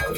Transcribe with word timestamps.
Halo, 0.00 0.14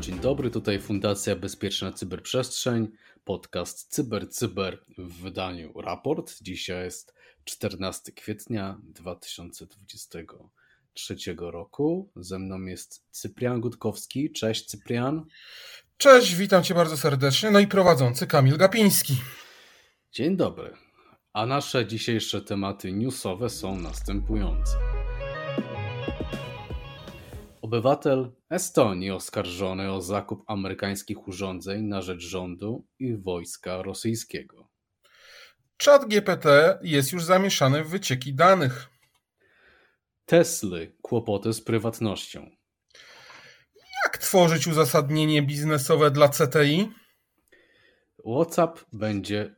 dzień 0.00 0.18
dobry. 0.18 0.50
Tutaj 0.50 0.80
Fundacja 0.80 1.36
Bezpieczna 1.36 1.92
Cyberprzestrzeń, 1.92 2.88
podcast 3.24 3.94
Cyber 3.94 4.30
Cyber 4.30 4.84
w 4.98 5.22
wydaniu 5.22 5.80
Raport. 5.80 6.42
Dzisiaj 6.42 6.84
jest 6.84 7.14
14 7.44 8.12
kwietnia 8.12 8.80
2023 8.82 11.16
roku. 11.38 12.10
Ze 12.16 12.38
mną 12.38 12.64
jest 12.64 13.04
Cyprian 13.10 13.60
Gutkowski. 13.60 14.32
Cześć 14.32 14.66
Cyprian. 14.66 15.26
Cześć, 15.96 16.34
witam 16.34 16.62
cię 16.62 16.74
bardzo 16.74 16.96
serdecznie. 16.96 17.50
No 17.50 17.60
i 17.60 17.66
prowadzący 17.66 18.26
Kamil 18.26 18.56
Gapiński. 18.56 19.16
Dzień 20.12 20.36
dobry. 20.36 20.74
A 21.32 21.46
nasze 21.46 21.86
dzisiejsze 21.86 22.40
tematy 22.40 22.92
newsowe 22.92 23.50
są 23.50 23.76
następujące. 23.76 24.72
Obywatel 27.62 28.32
Estonii 28.50 29.10
oskarżony 29.10 29.92
o 29.92 30.02
zakup 30.02 30.44
amerykańskich 30.46 31.28
urządzeń 31.28 31.82
na 31.82 32.02
rzecz 32.02 32.22
rządu 32.22 32.86
i 32.98 33.16
wojska 33.16 33.82
rosyjskiego. 33.82 34.68
Chat 35.84 36.08
GPT 36.08 36.78
jest 36.82 37.12
już 37.12 37.24
zamieszany 37.24 37.84
w 37.84 37.88
wycieki 37.88 38.34
danych. 38.34 38.88
Tesly 40.26 40.96
kłopoty 41.02 41.52
z 41.52 41.60
prywatnością. 41.60 42.50
Tworzyć 44.24 44.66
uzasadnienie 44.66 45.42
biznesowe 45.42 46.10
dla 46.10 46.28
CTI? 46.28 46.92
WhatsApp 48.26 48.80
będzie 48.92 49.54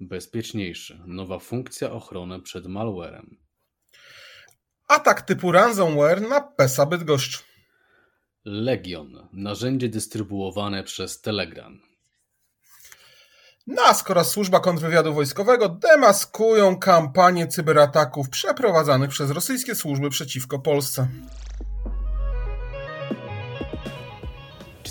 bezpieczniejszy. 0.00 1.00
Nowa 1.06 1.38
funkcja 1.38 1.92
ochrony 1.92 2.42
przed 2.42 2.66
malwarem. 2.66 3.36
Atak 4.88 5.22
typu 5.22 5.52
ransomware 5.52 6.20
na 6.28 6.40
PESA 6.40 6.86
Bydgoszcz. 6.86 7.44
Legion. 8.44 9.28
Narzędzie 9.32 9.88
dystrybuowane 9.88 10.82
przez 10.84 11.20
Telegram. 11.20 11.80
NASK 13.66 14.10
oraz 14.10 14.30
Służba 14.30 14.60
Kontrwywiadu 14.60 15.14
Wojskowego 15.14 15.68
demaskują 15.68 16.78
kampanię 16.78 17.46
cyberataków 17.46 18.30
przeprowadzanych 18.30 19.10
przez 19.10 19.30
rosyjskie 19.30 19.74
służby 19.74 20.10
przeciwko 20.10 20.58
Polsce. 20.58 21.08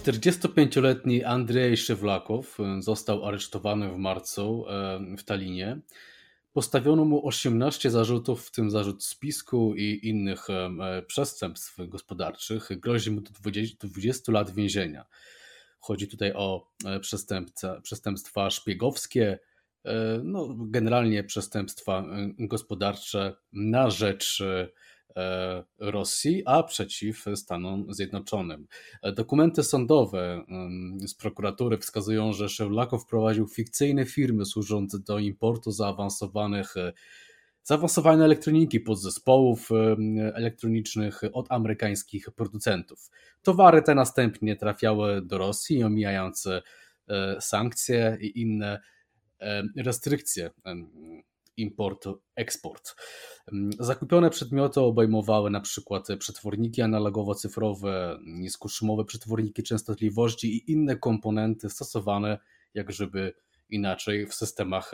45-letni 0.03 1.23
Andrzej 1.23 1.77
Szewlakow 1.77 2.57
został 2.79 3.25
aresztowany 3.25 3.89
w 3.89 3.97
marcu 3.97 4.65
e, 4.69 4.99
w 5.17 5.23
Talinie. 5.23 5.79
Postawiono 6.53 7.05
mu 7.05 7.27
18 7.27 7.91
zarzutów, 7.91 8.47
w 8.47 8.51
tym 8.51 8.71
zarzut 8.71 9.03
spisku 9.03 9.75
i 9.75 9.99
innych 10.03 10.49
e, 10.49 11.01
przestępstw 11.07 11.77
gospodarczych. 11.87 12.69
Grozi 12.79 13.11
mu 13.11 13.21
do 13.21 13.31
20, 13.31 13.87
20 13.87 14.31
lat 14.31 14.51
więzienia. 14.51 15.05
Chodzi 15.79 16.07
tutaj 16.07 16.33
o 16.33 16.71
e, 16.85 16.99
przestępstwa 17.83 18.49
szpiegowskie, 18.49 19.39
no, 20.23 20.55
generalnie 20.57 21.23
przestępstwa 21.23 22.05
gospodarcze 22.39 23.35
na 23.53 23.89
rzecz 23.89 24.41
E, 24.41 24.67
Rosji, 25.79 26.43
a 26.45 26.63
przeciw 26.63 27.25
Stanom 27.35 27.93
Zjednoczonym. 27.93 28.67
E, 29.01 29.11
dokumenty 29.11 29.63
sądowe 29.63 30.45
z 31.07 31.13
prokuratury 31.13 31.77
wskazują, 31.77 32.33
że 32.33 32.49
Szewlakow 32.49 33.05
prowadził 33.05 33.47
fikcyjne 33.47 34.05
firmy 34.05 34.45
służące 34.45 34.99
do 34.99 35.19
importu 35.19 35.71
zaawansowanych 35.71 36.77
e, 36.77 36.93
zaawansowanej 37.63 38.25
elektroniki, 38.25 38.79
podzespołów 38.79 39.69
elektronicznych 40.33 41.21
od 41.33 41.51
amerykańskich 41.51 42.31
producentów. 42.35 43.09
Towary 43.41 43.81
te 43.81 43.95
następnie 43.95 44.55
trafiały 44.55 45.21
do 45.21 45.37
Rosji, 45.37 45.83
omijając 45.83 46.47
sankcje 47.39 48.17
i 48.21 48.41
inne 48.41 48.81
restrykcje 49.75 50.51
import, 51.57 52.05
eksport. 52.35 52.95
Mm, 53.53 53.69
zakupione 53.79 54.29
przedmioty 54.29 54.81
obejmowały 54.81 55.49
na 55.49 55.61
przykład 55.61 56.07
przetworniki 56.19 56.81
analogowo-cyfrowe, 56.81 58.17
niskoszumowe 58.25 59.05
przetworniki 59.05 59.63
częstotliwości 59.63 60.57
i 60.57 60.71
inne 60.71 60.95
komponenty 60.95 61.69
stosowane, 61.69 62.39
jak 62.73 62.91
żeby 62.91 63.33
inaczej, 63.69 64.27
w 64.27 64.33
systemach 64.33 64.91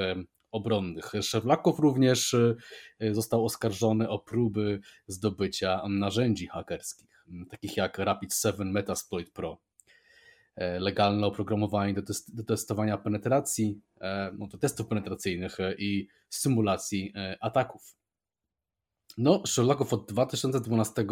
obronnych. 0.51 1.11
Szewlakow 1.21 1.79
również 1.79 2.33
e, 2.33 3.13
został 3.13 3.45
oskarżony 3.45 4.09
o 4.09 4.19
próby 4.19 4.79
zdobycia 5.07 5.81
narzędzi 5.89 6.47
hakerskich, 6.47 7.25
takich 7.49 7.77
jak 7.77 7.97
Rapid 7.97 8.35
7 8.35 8.71
Metasploit 8.71 9.31
Pro. 9.31 9.57
E, 10.59 10.79
legalne 10.79 11.27
oprogramowanie 11.27 11.93
do, 11.93 12.01
test, 12.01 12.35
do 12.35 12.43
testowania 12.43 12.97
penetracji, 12.97 13.81
e, 14.01 14.31
no, 14.37 14.47
do 14.47 14.57
testów 14.57 14.87
penetracyjnych 14.87 15.59
e, 15.59 15.75
i 15.77 16.07
symulacji 16.29 17.13
ataków. 17.39 17.95
No, 19.17 19.43
Sherlocków 19.47 19.93
od 19.93 20.11
2012 20.11 21.05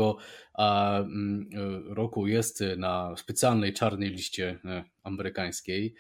mm, 0.57 1.49
roku 1.89 2.27
jest 2.27 2.63
na 2.77 3.15
specjalnej 3.17 3.73
czarnej 3.73 4.09
liście 4.09 4.59
amerykańskiej. 5.03 5.95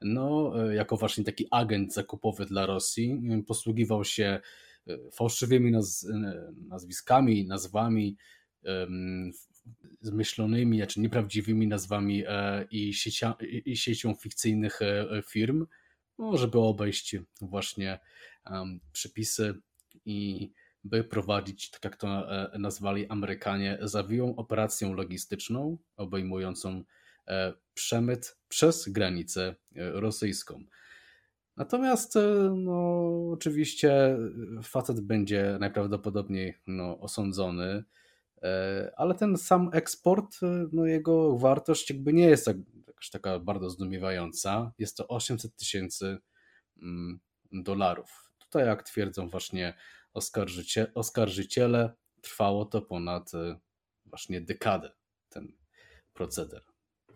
No, 0.00 0.52
jako 0.70 0.96
właśnie 0.96 1.24
taki 1.24 1.46
agent 1.50 1.94
zakupowy 1.94 2.46
dla 2.46 2.66
Rosji, 2.66 3.22
posługiwał 3.46 4.04
się 4.04 4.40
fałszywymi 5.12 5.70
naz 5.70 6.06
nazwiskami, 6.68 7.46
nazwami, 7.46 8.16
zmyślonymi, 10.00 10.76
znaczy 10.76 11.00
nieprawdziwymi 11.00 11.66
nazwami 11.66 12.24
e, 12.26 12.66
i, 12.70 12.94
siecia, 12.94 13.34
i 13.64 13.76
siecią 13.76 14.14
fikcyjnych 14.14 14.82
e, 14.82 15.22
firm, 15.26 15.66
no, 16.18 16.36
żeby 16.36 16.58
obejść 16.58 17.16
właśnie 17.40 17.98
przepisy 18.92 19.54
i 20.04 20.50
by 20.84 21.04
prowadzić, 21.04 21.70
tak 21.70 21.84
jak 21.84 21.96
to 21.96 22.08
e, 22.52 22.58
nazwali 22.58 23.08
Amerykanie, 23.08 23.78
zawiłą 23.82 24.36
operację 24.36 24.94
logistyczną 24.94 25.78
obejmującą 25.96 26.84
przemyt 27.74 28.38
przez 28.48 28.88
granicę 28.88 29.54
rosyjską. 29.76 30.64
Natomiast 31.56 32.18
no, 32.56 33.08
oczywiście 33.32 34.18
facet 34.62 35.00
będzie 35.00 35.56
najprawdopodobniej 35.60 36.54
no, 36.66 37.00
osądzony 37.00 37.84
ale 38.96 39.14
ten 39.14 39.36
sam 39.36 39.70
eksport, 39.72 40.42
e, 40.42 40.66
no 40.72 40.86
jego 40.86 41.38
wartość 41.38 41.90
jakby 41.90 42.12
nie 42.12 42.26
jest 42.26 42.44
tak, 42.44 42.56
taka 43.12 43.38
bardzo 43.38 43.70
zdumiewająca. 43.70 44.72
Jest 44.78 44.96
to 44.96 45.08
800 45.08 45.56
tysięcy 45.56 46.18
mm, 46.82 47.20
dolarów. 47.52 48.32
Tutaj, 48.38 48.66
jak 48.66 48.82
twierdzą 48.82 49.28
właśnie 49.28 49.74
oskarżycie, 50.14 50.94
oskarżyciele, 50.94 51.92
trwało 52.20 52.64
to 52.64 52.82
ponad 52.82 53.34
e, 53.34 53.58
właśnie 54.06 54.40
dekadę, 54.40 54.92
ten 55.28 55.52
proceder. 56.12 56.62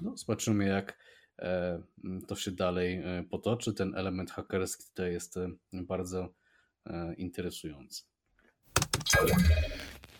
No, 0.00 0.16
zobaczymy, 0.16 0.66
jak 0.66 0.98
to 2.28 2.36
się 2.36 2.50
dalej 2.50 3.02
potoczy. 3.30 3.74
Ten 3.74 3.94
element 3.94 4.30
hakerski 4.30 4.84
tutaj 4.84 5.12
jest 5.12 5.34
bardzo 5.72 6.34
interesujący. 7.16 8.02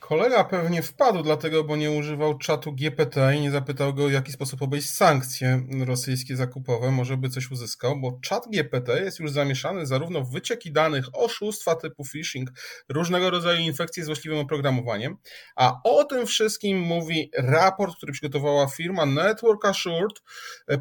Kolega 0.09 0.45
pewnie 0.45 0.83
wpadł 0.83 1.23
dlatego, 1.23 1.65
bo 1.65 1.77
nie 1.77 1.91
używał 1.91 2.39
czatu 2.39 2.73
GPT 2.73 3.37
i 3.37 3.41
nie 3.41 3.51
zapytał 3.51 3.95
go, 3.95 4.09
w 4.09 4.13
jaki 4.13 4.33
sposób 4.33 4.63
obejść 4.63 4.91
sankcje 4.91 5.63
rosyjskie 5.87 6.37
zakupowe. 6.37 6.91
Może 6.91 7.17
by 7.17 7.29
coś 7.29 7.51
uzyskał, 7.51 8.01
bo 8.01 8.19
czat 8.23 8.49
GPT 8.53 9.01
jest 9.01 9.21
już 9.21 9.31
zamieszany 9.31 9.87
zarówno 9.87 10.21
w 10.21 10.33
wycieki 10.33 10.73
danych, 10.73 11.05
oszustwa 11.13 11.75
typu 11.75 12.05
phishing, 12.05 12.51
różnego 12.89 13.31
rodzaju 13.31 13.61
infekcje 13.61 14.05
z 14.05 14.07
właściwym 14.07 14.39
oprogramowaniem. 14.39 15.17
A 15.57 15.81
o 15.85 16.05
tym 16.05 16.27
wszystkim 16.27 16.79
mówi 16.79 17.31
raport, 17.39 17.97
który 17.97 18.13
przygotowała 18.13 18.67
firma 18.67 19.07
Network 19.07 19.65
Assured. 19.65 20.23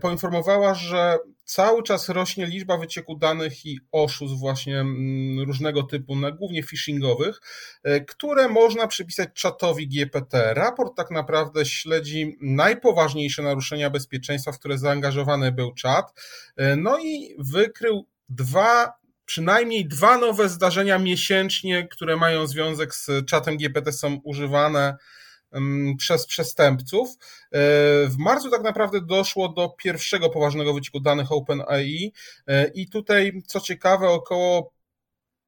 Poinformowała, 0.01 0.74
że 0.74 1.18
cały 1.45 1.83
czas 1.83 2.09
rośnie 2.09 2.45
liczba 2.45 2.77
wycieku 2.77 3.15
danych 3.15 3.65
i 3.65 3.80
oszustw 3.92 4.39
właśnie 4.39 4.80
mm, 4.80 5.47
różnego 5.47 5.83
typu, 5.83 6.15
głównie 6.38 6.63
phishingowych, 6.63 7.42
e, 7.83 8.01
które 8.01 8.50
można 8.50 8.88
przypisać 8.88 9.30
czatowi 9.33 9.88
GPT. 9.88 10.53
Raport 10.53 10.97
tak 10.97 11.12
naprawdę 11.12 11.65
śledzi 11.65 12.38
najpoważniejsze 12.42 13.44
naruszenia 13.44 13.89
bezpieczeństwa, 13.89 14.51
w 14.51 14.59
które 14.59 14.77
zaangażowany 14.77 15.51
był 15.51 15.74
czat, 15.74 16.13
e, 16.57 16.75
no 16.75 17.00
i 17.00 17.36
wykrył 17.39 18.07
dwa 18.30 18.94
przynajmniej 19.25 19.88
dwa 19.88 20.18
nowe 20.18 20.50
zdarzenia 20.50 21.00
miesięcznie, 21.00 21.88
które 21.88 22.18
mają 22.18 22.47
związek 22.47 22.95
z 22.95 23.25
czatem 23.25 23.57
GPT, 23.57 23.92
są 23.92 24.21
używane 24.24 24.97
przez 25.98 26.25
przestępców. 26.25 27.10
E, 27.10 27.18
w 28.07 28.16
marcu 28.18 28.50
tak 28.50 28.63
naprawdę 28.63 29.02
doszło 29.02 29.50
do 29.50 29.69
pierwszego 29.69 30.30
poważnego 30.30 30.74
wycieku 30.74 31.00
danych 31.00 31.31
OpenAI 31.31 32.13
e, 32.48 32.68
i 32.68 32.90
tutaj, 32.90 33.42
co 33.48 33.60
ciekawe, 33.60 34.10
około 34.10 34.72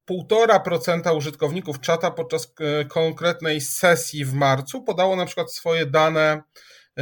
1,5% 0.10 1.18
użytkowników 1.18 1.80
czata 1.80 2.12
podczas 2.12 2.54
e, 2.60 2.86
konkretnej 2.86 3.62
sesji 3.62 4.26
w 4.26 4.34
marcu 4.34 4.82
podało 4.82 5.16
na 5.16 5.26
przykład 5.26 5.54
swoje 5.54 5.86
dane 5.86 6.42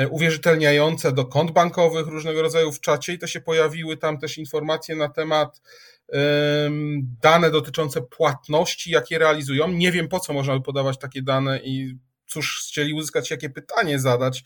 uwierzytelniające 0.09 1.11
do 1.11 1.25
kont 1.25 1.51
bankowych 1.51 2.07
różnego 2.07 2.41
rodzaju 2.41 2.71
w 2.71 2.79
czacie 2.79 3.13
i 3.13 3.19
to 3.19 3.27
się 3.27 3.41
pojawiły 3.41 3.97
tam 3.97 4.17
też 4.17 4.37
informacje 4.37 4.95
na 4.95 5.09
temat 5.09 5.61
dane 7.21 7.51
dotyczące 7.51 8.01
płatności, 8.01 8.91
jakie 8.91 9.19
realizują. 9.19 9.67
Nie 9.67 9.91
wiem 9.91 10.07
po 10.07 10.19
co 10.19 10.33
można 10.33 10.53
by 10.53 10.61
podawać 10.61 10.97
takie 10.97 11.21
dane 11.21 11.59
i 11.63 11.97
cóż 12.27 12.65
chcieli 12.67 12.93
uzyskać, 12.93 13.31
jakie 13.31 13.49
pytanie 13.49 13.99
zadać, 13.99 14.43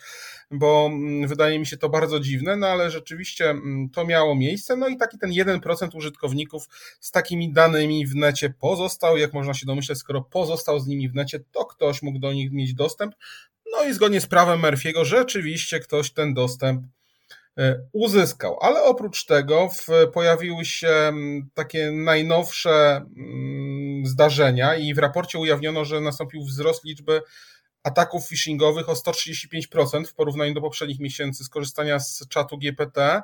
bo 0.51 0.89
mm, 0.91 1.27
wydaje 1.27 1.59
mi 1.59 1.65
się 1.65 1.77
to 1.77 1.89
bardzo 1.89 2.19
dziwne, 2.19 2.55
no 2.55 2.67
ale 2.67 2.91
rzeczywiście 2.91 3.49
mm, 3.49 3.89
to 3.89 4.05
miało 4.05 4.35
miejsce, 4.35 4.75
no 4.75 4.87
i 4.87 4.97
taki 4.97 5.17
ten 5.17 5.31
1% 5.31 5.97
użytkowników 5.97 6.67
z 6.99 7.11
takimi 7.11 7.53
danymi 7.53 8.07
w 8.07 8.15
necie 8.15 8.49
pozostał, 8.49 9.17
jak 9.17 9.33
można 9.33 9.53
się 9.53 9.65
domyśleć, 9.65 9.99
skoro 9.99 10.21
pozostał 10.21 10.79
z 10.79 10.87
nimi 10.87 11.09
w 11.09 11.15
necie, 11.15 11.39
to 11.51 11.65
ktoś 11.65 12.01
mógł 12.01 12.19
do 12.19 12.33
nich 12.33 12.51
mieć 12.51 12.73
dostęp, 12.73 13.15
no 13.71 13.83
i 13.83 13.93
zgodnie 13.93 14.21
z 14.21 14.27
prawem 14.27 14.61
Murphy'ego 14.61 15.05
rzeczywiście 15.05 15.79
ktoś 15.79 16.11
ten 16.11 16.33
dostęp 16.33 16.83
e, 17.57 17.79
uzyskał. 17.91 18.57
Ale 18.61 18.83
oprócz 18.83 19.25
tego 19.25 19.69
w, 19.69 19.87
pojawiły 20.13 20.65
się 20.65 20.87
mm, 20.87 21.49
takie 21.53 21.91
najnowsze 21.91 23.05
zdarzenia 24.03 24.75
i 24.75 24.93
w 24.93 24.97
raporcie 24.97 25.39
ujawniono, 25.39 25.85
że 25.85 26.01
nastąpił 26.01 26.41
wzrost 26.41 26.85
liczby 26.85 27.21
ataków 27.83 28.27
phishingowych 28.27 28.89
o 28.89 28.93
135% 28.93 30.05
w 30.05 30.13
porównaniu 30.13 30.53
do 30.53 30.61
poprzednich 30.61 30.99
miesięcy 30.99 31.43
skorzystania 31.43 31.99
z 31.99 32.27
czatu 32.29 32.57
GPT. 32.57 33.21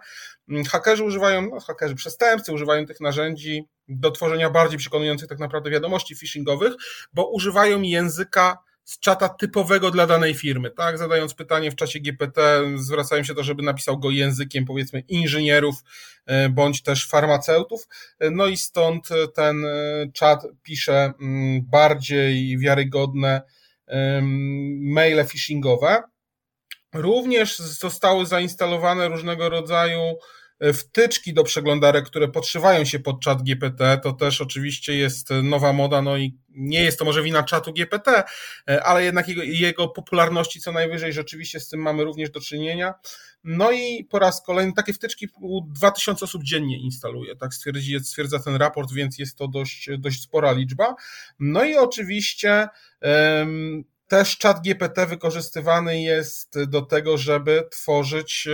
Mm, 0.49 0.65
hakerzy 0.65 1.03
używają, 1.03 1.49
no 1.49 1.59
hakerzy, 1.59 1.95
przestępcy 1.95 2.53
używają 2.53 2.85
tych 2.85 2.99
narzędzi 2.99 3.63
do 3.87 4.11
tworzenia 4.11 4.49
bardziej 4.49 4.79
przekonujących 4.79 5.29
tak 5.29 5.39
naprawdę 5.39 5.69
wiadomości 5.69 6.15
phishingowych, 6.15 6.73
bo 7.13 7.29
używają 7.29 7.81
języka 7.81 8.57
z 8.83 8.99
czata 8.99 9.29
typowego 9.29 9.91
dla 9.91 10.07
danej 10.07 10.33
firmy, 10.33 10.71
tak? 10.71 10.97
Zadając 10.97 11.33
pytanie 11.33 11.71
w 11.71 11.75
czacie 11.75 11.99
GPT, 11.99 12.61
zwracają 12.75 13.23
się 13.23 13.35
to, 13.35 13.43
żeby 13.43 13.63
napisał 13.63 13.99
go 13.99 14.11
językiem 14.11 14.65
powiedzmy 14.65 14.99
inżynierów 14.99 15.75
e, 16.25 16.49
bądź 16.49 16.83
też 16.83 17.07
farmaceutów. 17.07 17.87
E, 18.19 18.31
no 18.31 18.45
i 18.45 18.57
stąd 18.57 19.09
ten 19.33 19.65
e, 19.65 19.71
czat 20.13 20.43
pisze 20.63 21.13
mm, 21.21 21.61
bardziej 21.61 22.57
wiarygodne 22.57 23.41
maile 24.79 25.25
phishingowe. 25.25 26.03
Również 26.93 27.59
zostały 27.59 28.25
zainstalowane 28.25 29.07
różnego 29.07 29.49
rodzaju 29.49 30.01
e, 30.59 30.73
wtyczki 30.73 31.33
do 31.33 31.43
przeglądarek, 31.43 32.05
które 32.05 32.27
podszywają 32.27 32.85
się 32.85 32.99
pod 32.99 33.21
czat 33.21 33.43
GPT. 33.43 33.99
To 34.03 34.13
też 34.13 34.41
oczywiście 34.41 34.97
jest 34.97 35.29
nowa 35.43 35.73
moda, 35.73 36.01
no 36.01 36.17
i 36.17 36.37
nie 36.49 36.83
jest 36.83 36.99
to 36.99 37.05
może 37.05 37.23
wina 37.23 37.43
czatu 37.43 37.73
GPT, 37.73 38.23
e, 38.69 38.83
ale 38.83 39.03
jednak 39.03 39.27
jego, 39.27 39.43
jego 39.43 39.87
popularności 39.87 40.59
co 40.59 40.71
najwyżej 40.71 41.13
rzeczywiście 41.13 41.59
z 41.59 41.69
tym 41.69 41.79
mamy 41.79 42.03
również 42.03 42.29
do 42.29 42.41
czynienia. 42.41 42.93
No 43.45 43.71
i 43.71 44.03
po 44.03 44.19
raz 44.19 44.41
kolejny 44.45 44.73
takie 44.73 44.93
wtyczki 44.93 45.27
2000 45.67 46.25
osób 46.25 46.43
dziennie 46.43 46.79
instaluje, 46.79 47.35
tak 47.35 47.53
stwierdzi, 47.53 47.99
stwierdza 47.99 48.39
ten 48.39 48.55
raport, 48.55 48.93
więc 48.93 49.19
jest 49.19 49.37
to 49.37 49.47
dość, 49.47 49.89
dość 49.97 50.21
spora 50.21 50.51
liczba. 50.51 50.95
No 51.39 51.63
i 51.63 51.75
oczywiście 51.75 52.67
um, 53.01 53.83
też 54.07 54.37
czat 54.37 54.61
GPT 54.61 55.05
wykorzystywany 55.05 56.01
jest 56.01 56.63
do 56.63 56.81
tego, 56.81 57.17
żeby 57.17 57.67
tworzyć 57.71 58.47
e, 58.47 58.51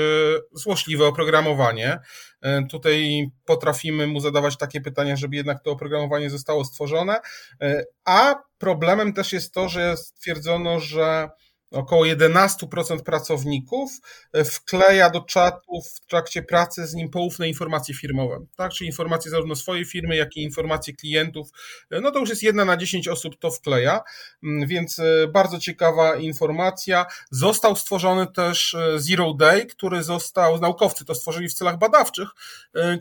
złośliwe 0.51 1.05
oprogramowanie. 1.05 1.99
E, 2.41 2.67
tutaj 2.67 3.27
potrafimy 3.45 4.07
mu 4.07 4.19
zadawać 4.19 4.57
takie 4.57 4.81
pytania, 4.81 5.15
żeby 5.15 5.35
jednak 5.35 5.63
to 5.63 5.71
oprogramowanie 5.71 6.29
zostało 6.29 6.65
stworzone. 6.65 7.19
E, 7.61 7.83
a 8.05 8.35
problemem 8.57 9.13
też 9.13 9.33
jest 9.33 9.53
to, 9.53 9.69
że 9.69 9.97
stwierdzono, 9.97 10.79
że 10.79 11.29
około 11.71 12.05
11% 12.05 13.03
pracowników 13.03 13.91
e, 14.33 14.43
wkleja 14.43 15.09
do 15.09 15.21
czatu 15.21 15.81
w 15.81 16.07
trakcie 16.07 16.43
pracy 16.43 16.87
z 16.87 16.93
nim 16.93 17.09
poufne 17.09 17.47
informacje 17.47 17.95
firmowe, 17.95 18.45
tak? 18.55 18.71
Czyli 18.71 18.87
informacje 18.87 19.31
zarówno 19.31 19.55
swojej 19.55 19.85
firmy, 19.85 20.15
jak 20.15 20.37
i 20.37 20.43
informacje 20.43 20.93
klientów. 20.93 21.49
E, 21.91 22.01
no 22.01 22.11
to 22.11 22.19
już 22.19 22.29
jest 22.29 22.43
jedna 22.43 22.65
na 22.65 22.77
10 22.77 23.07
osób 23.07 23.39
to 23.39 23.51
wkleja, 23.51 24.01
mm, 24.43 24.67
więc 24.67 24.99
e, 24.99 25.27
bardzo 25.27 25.59
ciekawa 25.59 26.15
informacja. 26.15 27.05
Został 27.31 27.75
stworzony 27.75 28.27
też 28.27 28.75
Zero 28.97 29.33
Day, 29.33 29.65
który 29.65 30.03
został, 30.03 30.59
naukowcy 30.59 31.05
to 31.05 31.15
stworzyli 31.15 31.49
w 31.49 31.53
celach 31.53 31.77
badawczych, 31.77 32.29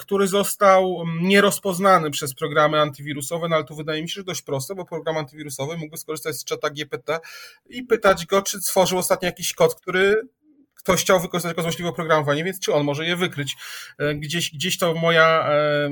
który 0.00 0.28
został 0.28 1.02
mm, 1.02 1.28
nierozpoznany 1.28 2.10
przez 2.10 2.34
programy 2.34 2.80
antywirusowe, 2.80 3.48
no 3.48 3.56
ale 3.56 3.64
tu 3.64 3.76
wydaje 3.76 4.02
mi 4.02 4.08
się, 4.08 4.20
że 4.20 4.24
dość 4.24 4.42
proste, 4.42 4.74
bo 4.74 4.84
program 4.84 5.16
antywirusowy 5.16 5.76
mógłby 5.76 5.96
skorzystać 5.96 6.36
z 6.36 6.44
czata 6.44 6.70
GPT 6.70 7.18
i 7.68 7.82
pytać 7.82 8.26
go, 8.26 8.42
czy 8.42 8.59
stworzył 8.60 8.98
ostatnio 8.98 9.26
jakiś 9.26 9.54
kod, 9.54 9.74
który 9.74 10.22
ktoś 10.74 11.00
chciał 11.00 11.20
wykorzystać 11.20 11.50
jako 11.50 11.62
złośliwe 11.62 11.90
oprogramowanie, 11.90 12.44
więc 12.44 12.60
czy 12.60 12.74
on 12.74 12.84
może 12.84 13.06
je 13.06 13.16
wykryć? 13.16 13.56
E, 13.98 14.14
gdzieś, 14.14 14.50
gdzieś 14.50 14.78
to 14.78 14.94
moja 14.94 15.48
e, 15.48 15.90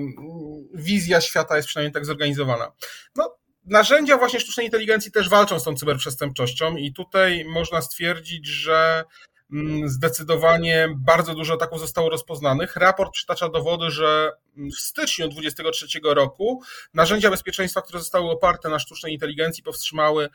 wizja 0.75 1.21
świata 1.21 1.57
jest 1.57 1.69
przynajmniej 1.69 1.93
tak 1.93 2.07
zorganizowana. 2.07 2.73
No, 3.17 3.37
narzędzia 3.65 4.17
właśnie 4.17 4.41
sztucznej 4.41 4.67
inteligencji 4.67 5.13
też 5.13 5.29
walczą 5.29 5.61
z 5.61 5.65
tą 5.65 5.75
cyberprzestępczością 5.75 6.77
i 6.77 6.93
tutaj 6.93 7.45
można 7.45 7.83
stwierdzić, 7.83 8.47
że 8.47 9.05
mm, 9.53 9.89
zdecydowanie 9.89 10.89
bardzo 10.97 11.35
dużo 11.35 11.55
ataków 11.55 11.81
zostało 11.81 12.11
rozpoznanych. 12.11 12.77
Raport 12.77 13.13
przytacza 13.13 13.49
dowody, 13.49 13.91
że 13.91 14.33
w 14.57 14.81
styczniu 14.81 15.29
2023 15.29 16.01
roku 16.05 16.63
narzędzia 16.95 17.31
bezpieczeństwa, 17.31 17.83
które 17.83 17.99
zostały 17.99 18.31
oparte 18.31 18.69
na 18.69 18.79
sztucznej 18.79 19.13
inteligencji, 19.13 19.63
powstrzymały 19.63 20.29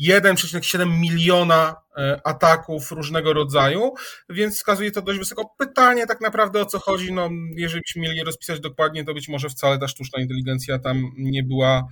1,7 0.00 0.98
miliona 1.00 1.76
e, 1.96 2.20
ataków 2.24 2.92
różnego 2.92 3.32
rodzaju, 3.32 3.94
więc 4.28 4.56
wskazuje 4.56 4.90
to 4.90 5.02
dość 5.02 5.18
wysoko. 5.18 5.54
Pytanie 5.58 6.06
tak 6.06 6.20
naprawdę 6.20 6.60
o 6.60 6.66
co 6.66 6.78
chodzi, 6.78 7.12
no 7.12 7.30
jeżeli 7.56 7.80
byśmy 7.80 8.02
mieli 8.02 8.16
je 8.16 8.24
rozpisać 8.24 8.60
dokładnie, 8.60 9.04
to 9.04 9.14
być 9.14 9.28
może 9.28 9.48
wcale 9.48 9.78
ta 9.78 9.88
sztuczna 9.88 10.22
inteligencja 10.22 10.78
tam 10.78 11.12
nie 11.16 11.42
była 11.42 11.88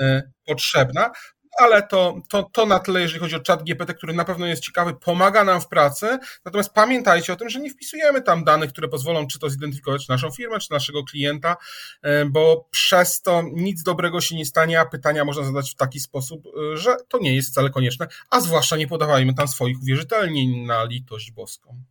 e, 0.00 0.22
potrzebna 0.46 1.10
ale 1.58 1.82
to, 1.82 2.20
to, 2.28 2.42
to 2.52 2.66
na 2.66 2.78
tyle, 2.78 3.00
jeżeli 3.00 3.20
chodzi 3.20 3.36
o 3.36 3.40
czat 3.40 3.62
GPT, 3.62 3.94
który 3.94 4.12
na 4.12 4.24
pewno 4.24 4.46
jest 4.46 4.62
ciekawy, 4.62 4.94
pomaga 4.94 5.44
nam 5.44 5.60
w 5.60 5.68
pracy. 5.68 6.18
Natomiast 6.44 6.72
pamiętajcie 6.72 7.32
o 7.32 7.36
tym, 7.36 7.48
że 7.48 7.60
nie 7.60 7.70
wpisujemy 7.70 8.22
tam 8.22 8.44
danych, 8.44 8.72
które 8.72 8.88
pozwolą 8.88 9.26
czy 9.26 9.38
to 9.38 9.50
zidentyfikować 9.50 10.08
naszą 10.08 10.30
firmę, 10.30 10.58
czy 10.58 10.72
naszego 10.72 11.04
klienta, 11.04 11.56
e, 12.02 12.24
bo 12.24 12.68
przez 12.70 13.22
to 13.22 13.42
nic 13.52 13.82
dobrego 13.82 14.20
się 14.20 14.36
nie 14.36 14.46
stanie, 14.46 14.80
a 14.80 14.86
pytania 14.86 15.24
można 15.24 15.44
zadać 15.44 15.70
w 15.70 15.76
taki 15.76 16.00
sposób, 16.00 16.46
e, 16.46 16.76
że 16.76 16.96
to 17.08 17.18
nie 17.18 17.36
jest 17.36 17.50
wcale 17.50 17.70
konieczne, 17.70 18.06
a 18.30 18.40
zwłaszcza 18.40 18.76
nie 18.76 18.88
podawajmy 18.88 19.34
tam 19.34 19.48
swoich 19.48 19.82
uwierzytelnień 19.82 20.66
na 20.66 20.84
litość 20.84 21.30
boską. 21.30 21.82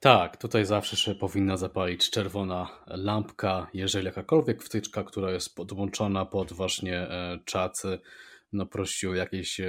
Tak, 0.00 0.36
tutaj 0.36 0.66
zawsze 0.66 0.96
się 0.96 1.14
powinna 1.14 1.56
zapalić 1.56 2.10
czerwona 2.10 2.68
lampka, 2.86 3.66
jeżeli 3.74 4.06
jakakolwiek 4.06 4.62
wtyczka, 4.62 5.04
która 5.04 5.30
jest 5.30 5.54
podłączona 5.54 6.26
pod 6.26 6.52
właśnie 6.52 6.96
e, 6.98 7.38
czat 7.44 7.82
no, 8.52 8.66
prosi 8.66 9.06
o 9.06 9.14
jakieś 9.14 9.60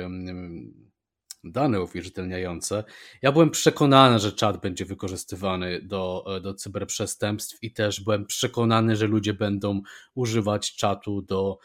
dane 1.43 1.81
uwierzytelniające. 1.81 2.83
Ja 3.21 3.31
byłem 3.31 3.49
przekonany, 3.49 4.19
że 4.19 4.31
czat 4.31 4.61
będzie 4.61 4.85
wykorzystywany 4.85 5.81
do, 5.81 6.25
e, 6.37 6.41
do 6.41 6.53
cyberprzestępstw 6.53 7.57
i 7.63 7.73
też 7.73 8.01
byłem 8.01 8.25
przekonany, 8.25 8.95
że 8.95 9.07
ludzie 9.07 9.33
będą 9.33 9.81
używać 10.15 10.75
czatu 10.75 11.21
do, 11.21 11.57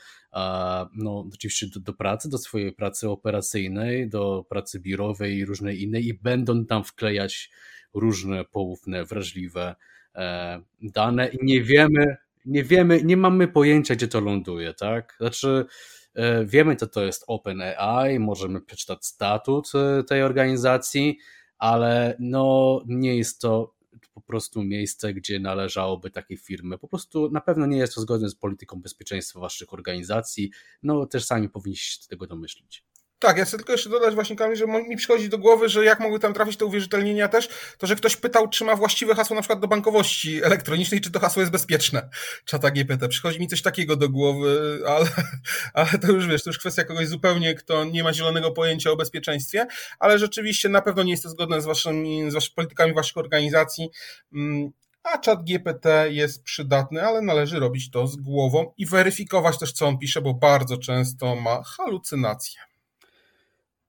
no, 0.94 1.24
oczywiście 1.34 1.66
do, 1.66 1.80
do 1.80 1.92
pracy, 1.92 2.28
do 2.28 2.38
swojej 2.38 2.72
pracy 2.72 3.08
operacyjnej, 3.08 4.08
do 4.08 4.46
pracy 4.48 4.80
biurowej 4.80 5.36
i 5.36 5.44
różnej 5.44 5.82
innej 5.82 6.06
i 6.06 6.14
będą 6.14 6.66
tam 6.66 6.84
wklejać 6.84 7.50
różne 7.94 8.44
poufne, 8.44 9.04
wrażliwe 9.04 9.74
e, 10.14 10.60
dane 10.82 11.28
i 11.28 11.38
nie 11.42 11.62
wiemy, 11.62 12.16
nie 12.46 12.64
wiemy, 12.64 13.02
nie 13.02 13.16
mamy 13.16 13.48
pojęcia, 13.48 13.94
gdzie 13.94 14.08
to 14.08 14.20
ląduje, 14.20 14.74
tak? 14.74 15.16
Znaczy, 15.20 15.66
E, 15.66 15.97
wiemy, 16.46 16.76
co 16.76 16.86
to 16.86 17.04
jest 17.04 17.24
OpenAI, 17.26 18.18
możemy 18.18 18.60
przeczytać 18.60 19.06
statut 19.06 19.72
e, 19.74 20.02
tej 20.04 20.22
organizacji, 20.22 21.18
ale 21.58 22.16
no, 22.20 22.80
nie 22.86 23.16
jest 23.16 23.40
to 23.40 23.74
po 24.14 24.20
prostu 24.20 24.62
miejsce, 24.62 25.14
gdzie 25.14 25.40
należałoby 25.40 26.10
takie 26.10 26.36
firmy. 26.36 26.78
Po 26.78 26.88
prostu 26.88 27.30
na 27.30 27.40
pewno 27.40 27.66
nie 27.66 27.78
jest 27.78 27.94
to 27.94 28.00
zgodne 28.00 28.28
z 28.28 28.34
polityką 28.34 28.80
bezpieczeństwa 28.80 29.40
waszych 29.40 29.72
organizacji. 29.72 30.50
No 30.82 31.06
też 31.06 31.24
sami 31.24 31.48
powinniście 31.48 32.02
się 32.02 32.08
tego 32.08 32.26
domyślić. 32.26 32.84
Tak, 33.20 33.38
ja 33.38 33.44
chcę 33.44 33.56
tylko 33.56 33.72
jeszcze 33.72 33.90
dodać 33.90 34.14
właśnie, 34.14 34.36
Kamil, 34.36 34.56
że 34.56 34.66
mi 34.66 34.96
przychodzi 34.96 35.28
do 35.28 35.38
głowy, 35.38 35.68
że 35.68 35.84
jak 35.84 36.00
mogły 36.00 36.18
tam 36.18 36.34
trafić 36.34 36.56
te 36.56 36.64
uwierzytelnienia 36.64 37.28
też, 37.28 37.48
to 37.78 37.86
że 37.86 37.96
ktoś 37.96 38.16
pytał, 38.16 38.48
czy 38.48 38.64
ma 38.64 38.76
właściwe 38.76 39.14
hasło 39.14 39.36
na 39.36 39.42
przykład 39.42 39.60
do 39.60 39.68
bankowości 39.68 40.44
elektronicznej, 40.44 41.00
czy 41.00 41.10
to 41.10 41.20
hasło 41.20 41.42
jest 41.42 41.52
bezpieczne, 41.52 42.08
czata 42.44 42.70
GPT. 42.70 43.08
Przychodzi 43.08 43.40
mi 43.40 43.48
coś 43.48 43.62
takiego 43.62 43.96
do 43.96 44.08
głowy, 44.08 44.80
ale, 44.88 45.06
ale 45.74 45.88
to 45.88 46.12
już 46.12 46.26
wiesz, 46.26 46.42
to 46.42 46.50
już 46.50 46.58
kwestia 46.58 46.84
kogoś 46.84 47.08
zupełnie, 47.08 47.54
kto 47.54 47.84
nie 47.84 48.02
ma 48.02 48.12
zielonego 48.12 48.50
pojęcia 48.50 48.90
o 48.90 48.96
bezpieczeństwie, 48.96 49.66
ale 49.98 50.18
rzeczywiście 50.18 50.68
na 50.68 50.82
pewno 50.82 51.02
nie 51.02 51.10
jest 51.10 51.22
to 51.22 51.28
zgodne 51.28 51.60
z 51.60 51.64
waszymi, 51.64 52.30
z 52.30 52.34
waszymi 52.34 52.54
politykami 52.54 52.94
waszych 52.94 53.16
organizacji. 53.16 53.90
Mm, 54.34 54.70
a 55.02 55.18
czat 55.18 55.44
GPT 55.44 56.06
jest 56.10 56.42
przydatny, 56.42 57.06
ale 57.06 57.22
należy 57.22 57.60
robić 57.60 57.90
to 57.90 58.06
z 58.06 58.16
głową 58.16 58.72
i 58.76 58.86
weryfikować 58.86 59.58
też, 59.58 59.72
co 59.72 59.86
on 59.86 59.98
pisze, 59.98 60.22
bo 60.22 60.34
bardzo 60.34 60.76
często 60.76 61.36
ma 61.36 61.62
halucynacje. 61.62 62.67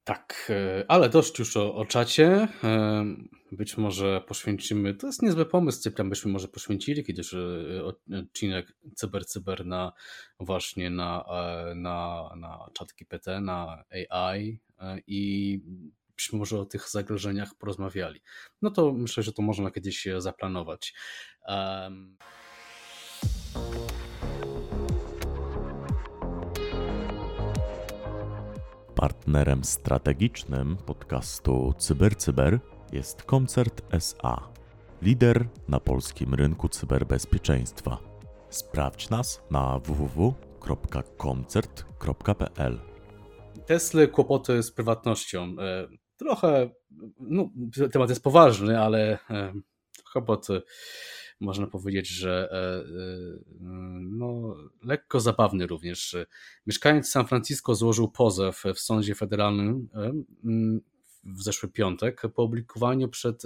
Tak, 0.10 0.52
e, 0.52 0.86
ale 0.88 1.10
dość 1.10 1.40
już 1.40 1.58
o, 1.58 1.76
o 1.76 1.86
czacie. 1.86 2.48
E, 2.64 3.06
być 3.52 3.78
może 3.78 4.22
poświęcimy, 4.28 4.94
to 4.94 5.08
jest 5.08 5.22
niezły 5.22 5.46
pomysł, 5.46 5.82
Cyprian, 5.82 6.10
byśmy 6.10 6.32
może 6.32 6.48
poświęcili 6.48 7.04
kiedyś 7.04 7.34
e, 7.34 7.38
odcinek 8.20 8.74
Cyber 8.96 9.26
Cyber 9.26 9.66
na 9.66 9.94
właśnie 10.40 10.90
na, 10.90 11.26
na, 11.76 12.30
na 12.38 12.70
chat 12.80 12.94
GPT, 13.00 13.42
na 13.42 13.84
AI 13.90 14.60
i 15.08 15.62
byśmy 16.16 16.40
może 16.40 16.60
o 16.60 16.66
tych 16.66 16.90
zagrożeniach 16.90 17.56
porozmawiali. 17.56 18.22
No 18.62 18.72
to 18.72 18.94
myślę, 18.94 19.24
że 19.24 19.34
to 19.34 19.42
można 19.42 19.72
kiedyś 19.72 20.08
zaplanować. 20.18 20.94
Um... 21.48 22.18
Partnerem 29.00 29.64
strategicznym 29.64 30.78
podcastu 30.78 31.74
CyberCyber 31.78 32.18
Cyber 32.18 32.60
jest 32.92 33.24
Koncert 33.24 33.82
SA, 33.92 34.50
lider 35.02 35.48
na 35.68 35.80
polskim 35.80 36.34
rynku 36.34 36.70
cyberbezpieczeństwa. 36.70 37.98
Sprawdź 38.50 39.10
nas 39.10 39.42
na 39.52 39.80
www.koncert.pl. 39.80 42.80
Tesla 43.66 44.08
kłopoty 44.08 44.64
z 44.64 44.72
prywatnością. 44.72 45.56
E, 45.60 45.88
trochę, 46.18 46.70
no, 47.20 47.50
temat 47.92 48.10
jest 48.10 48.24
poważny, 48.24 48.80
ale 48.80 49.20
e, 49.30 49.54
kłopoty 50.14 50.62
można 51.40 51.68
powiedzieć, 51.68 52.08
że 52.08 52.50
e, 52.52 52.84
no, 54.02 54.56
lekko 54.84 55.20
zabawny 55.20 55.68
również. 55.68 56.18
Mieszkaniec 56.68 57.10
San 57.10 57.28
Francisco 57.28 57.76
złożył 57.76 58.12
pozew 58.12 58.64
w 58.76 58.80
sądzie 58.80 59.16
federalnym 59.16 59.90
w 61.24 61.44
zeszły 61.44 61.70
piątek 61.70 62.22
po 62.22 62.28
opublikowaniu 62.28 63.08
przed, 63.08 63.44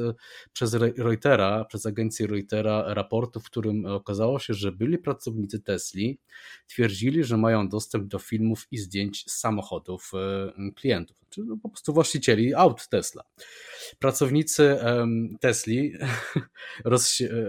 przez 0.53 0.73
Reutera, 0.73 1.65
przez 1.65 1.85
agencję 1.85 2.27
Reutera 2.27 2.93
raportu, 2.93 3.39
w 3.39 3.45
którym 3.45 3.85
okazało 3.85 4.39
się, 4.39 4.53
że 4.53 4.71
byli 4.71 4.97
pracownicy 4.97 5.59
Tesli 5.59 6.19
twierdzili, 6.67 7.23
że 7.23 7.37
mają 7.37 7.69
dostęp 7.69 8.07
do 8.07 8.19
filmów 8.19 8.67
i 8.71 8.77
zdjęć 8.77 9.23
z 9.31 9.39
samochodów 9.39 10.11
e, 10.13 10.71
klientów, 10.75 11.17
czyli 11.29 11.47
no 11.47 11.57
po 11.57 11.69
prostu 11.69 11.93
właścicieli 11.93 12.53
aut 12.53 12.87
Tesla. 12.87 13.23
Pracownicy 13.99 14.77
Tesli 15.41 15.93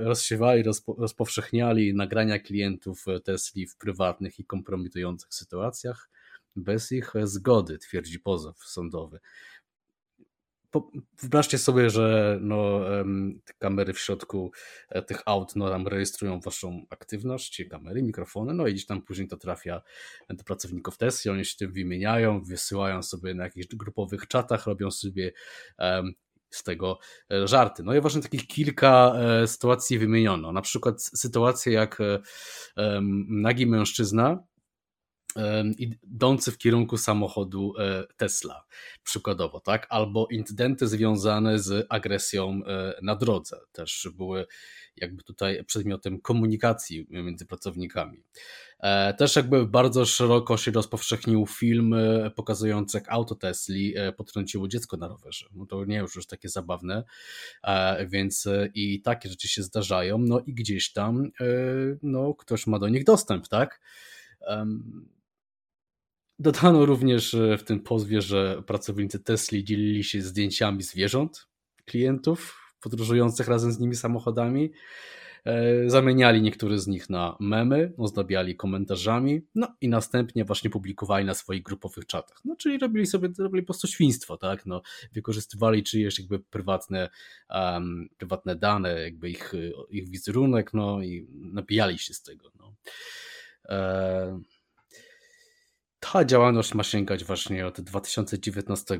rozsiewali, 0.04 0.62
rozpowszechniali 0.98 1.94
nagrania 1.94 2.38
klientów 2.38 3.04
Tesli 3.24 3.66
w 3.66 3.76
prywatnych 3.76 4.38
i 4.38 4.44
kompromitujących 4.44 5.34
sytuacjach 5.34 6.10
bez 6.56 6.92
ich 6.92 7.12
zgody, 7.24 7.78
twierdzi 7.78 8.20
pozew 8.20 8.56
sądowy 8.58 9.20
wyobraźcie 11.22 11.58
sobie, 11.58 11.90
że 11.90 12.38
no, 12.40 12.80
kamery 13.58 13.92
w 13.92 13.98
środku 13.98 14.52
e, 14.88 15.02
tych 15.02 15.22
aut 15.26 15.56
no, 15.56 15.68
tam 15.70 15.88
rejestrują 15.88 16.40
waszą 16.40 16.86
aktywność, 16.90 17.62
kamery, 17.70 18.02
mikrofony, 18.02 18.54
no 18.54 18.66
i 18.66 18.72
gdzieś 18.72 18.86
tam 18.86 19.02
później 19.02 19.28
to 19.28 19.36
trafia 19.36 19.82
do 20.30 20.44
pracowników 20.44 20.96
Tesla, 20.98 21.32
oni 21.32 21.44
się 21.44 21.56
tym 21.56 21.72
wymieniają, 21.72 22.42
wysyłają 22.42 23.02
sobie 23.02 23.34
na 23.34 23.44
jakichś 23.44 23.66
grupowych 23.66 24.28
czatach, 24.28 24.66
robią 24.66 24.90
sobie 24.90 25.32
um, 25.78 26.12
z 26.50 26.62
tego 26.62 26.98
e, 27.32 27.48
żarty. 27.48 27.82
No 27.82 27.94
i 27.94 28.00
właśnie 28.00 28.22
takich 28.22 28.46
kilka 28.46 29.14
e, 29.16 29.46
sytuacji 29.46 29.98
wymieniono. 29.98 30.52
Na 30.52 30.62
przykład 30.62 31.02
sytuacje 31.02 31.72
jak 31.72 31.98
nagi 33.28 33.66
mężczyzna 33.66 34.44
idący 35.78 36.52
w 36.52 36.58
kierunku 36.58 36.96
samochodu 36.96 37.74
e, 37.78 38.04
Tesla, 38.16 38.64
przykładowo, 39.04 39.60
tak? 39.60 39.86
Albo 39.90 40.26
incydenty 40.30 40.88
związane 40.88 41.58
z 41.58 41.86
agresją 41.88 42.60
e, 42.66 42.94
na 43.02 43.16
drodze 43.16 43.60
też 43.72 44.08
były 44.14 44.46
jakby 44.96 45.22
tutaj 45.22 45.64
przedmiotem 45.64 46.20
komunikacji 46.20 47.06
między 47.10 47.46
pracownikami. 47.46 48.22
E, 48.80 49.14
też 49.14 49.36
jakby 49.36 49.66
bardzo 49.66 50.06
szeroko 50.06 50.56
się 50.56 50.70
rozpowszechnił 50.70 51.46
film 51.46 51.94
pokazujący 52.36 52.96
jak 52.96 53.12
auto 53.12 53.34
Tesli 53.34 53.94
potrąciło 54.16 54.68
dziecko 54.68 54.96
na 54.96 55.08
rowerze. 55.08 55.46
No 55.54 55.66
to 55.66 55.84
nie 55.84 55.96
już 55.96 56.16
już 56.16 56.26
takie 56.26 56.48
zabawne, 56.48 57.04
więc 58.06 58.48
i 58.74 59.02
takie 59.02 59.28
rzeczy 59.28 59.48
się 59.48 59.62
zdarzają, 59.62 60.18
no 60.18 60.40
i 60.40 60.54
gdzieś 60.54 60.92
tam 60.92 61.30
no, 62.02 62.34
ktoś 62.34 62.66
ma 62.66 62.78
do 62.78 62.88
nich 62.88 63.04
dostęp, 63.04 63.48
tak? 63.48 63.80
Dodano 66.38 66.86
również 66.86 67.36
w 67.58 67.62
tym 67.62 67.80
pozwie, 67.80 68.20
że 68.20 68.62
pracownicy 68.66 69.20
Tesla 69.20 69.58
dzielili 69.62 70.04
się 70.04 70.22
zdjęciami 70.22 70.82
zwierząt 70.82 71.48
klientów 71.84 72.64
podróżujących 72.80 73.48
razem 73.48 73.72
z 73.72 73.78
nimi 73.78 73.94
samochodami. 73.94 74.72
E, 75.44 75.90
zamieniali 75.90 76.42
niektóre 76.42 76.78
z 76.78 76.86
nich 76.86 77.10
na 77.10 77.36
memy, 77.40 77.92
ozdabiali 77.98 78.56
komentarzami, 78.56 79.46
no 79.54 79.76
i 79.80 79.88
następnie 79.88 80.44
właśnie 80.44 80.70
publikowali 80.70 81.24
na 81.24 81.34
swoich 81.34 81.62
grupowych 81.62 82.06
czatach. 82.06 82.40
No 82.44 82.56
czyli 82.56 82.78
robili 82.78 83.06
sobie 83.06 83.28
robili 83.38 83.62
po 83.62 83.66
prostu 83.66 83.86
świństwo, 83.86 84.36
tak? 84.36 84.66
No, 84.66 84.82
wykorzystywali 85.12 85.82
czyjeś 85.82 86.18
jakby 86.18 86.40
prywatne, 86.40 87.10
um, 87.50 88.08
prywatne 88.18 88.56
dane, 88.56 89.00
jakby 89.00 89.30
ich, 89.30 89.52
ich 89.90 90.10
wizerunek, 90.10 90.74
no 90.74 91.02
i 91.02 91.26
nabijali 91.30 91.98
się 91.98 92.14
z 92.14 92.22
tego. 92.22 92.52
No. 92.58 92.74
E 93.68 94.40
ta 96.12 96.24
działalność 96.24 96.74
ma 96.74 96.82
sięgać 96.82 97.24
właśnie 97.24 97.66
od 97.66 97.80
2019 97.80 98.98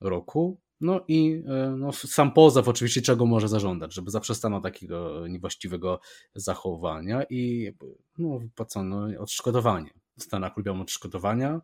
roku. 0.00 0.60
No 0.80 1.00
i 1.08 1.42
e, 1.48 1.74
no, 1.78 1.92
sam 1.92 2.32
pozew 2.32 2.68
oczywiście 2.68 3.02
czego 3.02 3.26
może 3.26 3.48
zażądać, 3.48 3.94
żeby 3.94 4.10
zaprzestano 4.10 4.60
takiego 4.60 5.26
niewłaściwego 5.28 6.00
zachowania 6.34 7.22
i 7.30 7.72
no, 8.18 8.38
wypłacono 8.38 9.08
odszkodowanie. 9.18 9.90
W 10.18 10.22
Stanach 10.22 10.56
lubią 10.56 10.80
odszkodowania, 10.80 11.60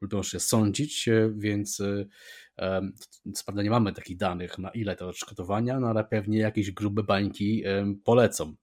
lubią 0.00 0.22
się 0.22 0.40
sądzić, 0.40 1.08
e, 1.08 1.32
więc 1.36 1.80
e, 1.80 2.80
co 3.34 3.44
prawda 3.44 3.62
nie 3.62 3.70
mamy 3.70 3.92
takich 3.92 4.16
danych 4.16 4.58
na 4.58 4.70
ile 4.70 4.96
te 4.96 5.06
odszkodowania, 5.06 5.80
no 5.80 5.86
ale 5.86 6.04
pewnie 6.04 6.38
jakieś 6.38 6.70
grube 6.70 7.02
bańki 7.02 7.64
polecą. 8.04 8.54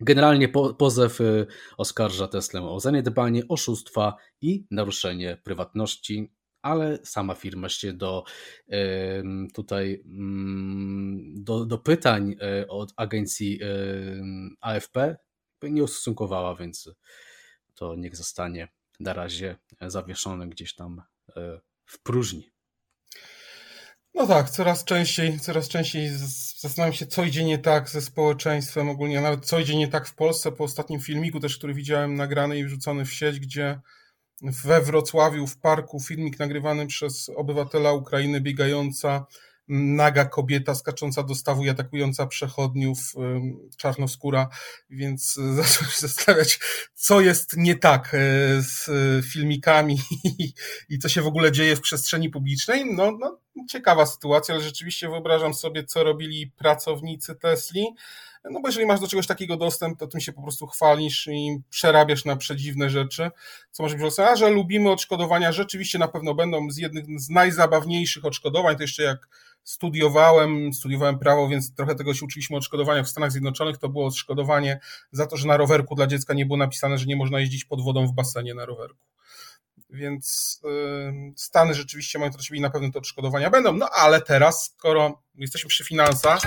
Generalnie 0.00 0.48
po, 0.48 0.74
pozew 0.74 1.20
y, 1.20 1.46
oskarża 1.76 2.28
Teslę 2.28 2.62
o 2.62 2.80
zaniedbanie, 2.80 3.42
oszustwa 3.48 4.16
i 4.40 4.66
naruszenie 4.70 5.36
prywatności, 5.44 6.32
ale 6.62 6.98
sama 7.04 7.34
firma 7.34 7.68
się 7.68 7.92
do 7.92 8.24
tutaj 9.54 10.02
mm, 10.06 11.44
do, 11.44 11.66
do 11.66 11.78
pytań 11.78 12.36
y, 12.62 12.68
od 12.68 12.92
agencji 12.96 13.60
AFP 14.60 15.16
nie 15.62 15.84
ustosunkowała, 15.84 16.56
więc 16.56 16.90
to 17.74 17.94
niech 17.94 18.16
zostanie 18.16 18.68
na 19.00 19.12
razie 19.12 19.56
zawieszone 19.80 20.48
gdzieś 20.48 20.74
tam 20.74 21.02
y, 21.28 21.60
w 21.84 22.02
próżni. 22.02 22.50
No 24.14 24.26
tak, 24.26 24.50
coraz 24.50 24.84
częściej, 24.84 25.40
coraz 25.40 25.68
częściej 25.68 26.10
zastanawiam 26.60 26.92
się, 26.94 27.06
co 27.06 27.24
idzie 27.24 27.44
nie 27.44 27.58
tak 27.58 27.88
ze 27.88 28.00
społeczeństwem 28.00 28.88
ogólnie, 28.88 29.20
nawet 29.20 29.46
co 29.46 29.58
idzie 29.58 29.76
nie 29.76 29.88
tak 29.88 30.06
w 30.06 30.14
Polsce 30.14 30.52
po 30.52 30.64
ostatnim 30.64 31.00
filmiku 31.00 31.40
też, 31.40 31.58
który 31.58 31.74
widziałem 31.74 32.14
nagrany 32.14 32.58
i 32.58 32.64
wrzucony 32.64 33.04
w 33.04 33.12
sieć, 33.12 33.40
gdzie 33.40 33.80
we 34.42 34.80
Wrocławiu 34.80 35.46
w 35.46 35.58
parku 35.58 36.00
filmik 36.00 36.38
nagrywany 36.38 36.86
przez 36.86 37.28
obywatela 37.36 37.92
Ukrainy 37.92 38.40
biegająca 38.40 39.26
naga 39.70 40.24
kobieta 40.24 40.74
skacząca 40.74 41.22
do 41.22 41.34
stawu 41.34 41.64
i 41.64 41.68
atakująca 41.68 42.26
przechodniów, 42.26 42.98
czarnoskóra, 43.76 44.48
więc 44.90 45.34
zacząłem 45.56 45.90
się 45.90 46.00
zastanawiać, 46.00 46.60
co 46.94 47.20
jest 47.20 47.56
nie 47.56 47.76
tak 47.76 48.14
e, 48.14 48.18
z 48.62 48.90
filmikami 49.26 49.98
i 50.88 50.98
co 50.98 51.08
się 51.08 51.22
w 51.22 51.26
ogóle 51.26 51.52
dzieje 51.52 51.76
w 51.76 51.80
przestrzeni 51.80 52.30
publicznej. 52.30 52.94
No, 52.94 53.18
no 53.20 53.40
ciekawa 53.68 54.06
sytuacja, 54.06 54.54
ale 54.54 54.64
rzeczywiście 54.64 55.08
wyobrażam 55.08 55.54
sobie, 55.54 55.84
co 55.84 56.04
robili 56.04 56.50
pracownicy 56.56 57.34
Tesli. 57.34 57.86
No 58.44 58.60
bo 58.60 58.68
jeżeli 58.68 58.86
masz 58.86 59.00
do 59.00 59.08
czegoś 59.08 59.26
takiego 59.26 59.56
dostęp, 59.56 59.98
to 59.98 60.06
tym 60.06 60.20
się 60.20 60.32
po 60.32 60.42
prostu 60.42 60.66
chwalisz 60.66 61.26
i 61.26 61.60
przerabiasz 61.70 62.24
na 62.24 62.36
przedziwne 62.36 62.90
rzeczy, 62.90 63.30
co 63.70 63.82
może 63.82 63.96
być. 63.96 64.18
A 64.18 64.36
że 64.36 64.50
lubimy 64.50 64.90
odszkodowania, 64.90 65.52
rzeczywiście 65.52 65.98
na 65.98 66.08
pewno 66.08 66.34
będą 66.34 66.70
z 66.70 66.76
jednych 66.76 67.20
z 67.20 67.30
najzabawniejszych 67.30 68.24
odszkodowań, 68.24 68.76
to 68.76 68.82
jeszcze 68.82 69.02
jak 69.02 69.28
studiowałem, 69.64 70.72
studiowałem 70.72 71.18
prawo, 71.18 71.48
więc 71.48 71.74
trochę 71.74 71.94
tego 71.94 72.14
się 72.14 72.24
uczyliśmy 72.24 72.56
odszkodowania 72.56 73.02
w 73.02 73.08
Stanach 73.08 73.32
Zjednoczonych, 73.32 73.78
to 73.78 73.88
było 73.88 74.06
odszkodowanie 74.06 74.80
za 75.12 75.26
to, 75.26 75.36
że 75.36 75.48
na 75.48 75.56
rowerku 75.56 75.94
dla 75.94 76.06
dziecka 76.06 76.34
nie 76.34 76.46
było 76.46 76.56
napisane, 76.56 76.98
że 76.98 77.06
nie 77.06 77.16
można 77.16 77.40
jeździć 77.40 77.64
pod 77.64 77.84
wodą 77.84 78.06
w 78.06 78.12
basenie 78.12 78.54
na 78.54 78.64
rowerku. 78.64 79.06
Więc 79.92 80.60
Stany 81.36 81.74
rzeczywiście 81.74 82.18
mają 82.18 82.32
siebie 82.40 82.58
i 82.58 82.62
na 82.62 82.70
pewno 82.70 82.90
te 82.90 82.98
odszkodowania 82.98 83.50
będą. 83.50 83.72
No 83.72 83.88
ale 83.88 84.20
teraz, 84.20 84.64
skoro 84.64 85.22
jesteśmy 85.40 85.68
przy 85.68 85.84
finansach, 85.84 86.42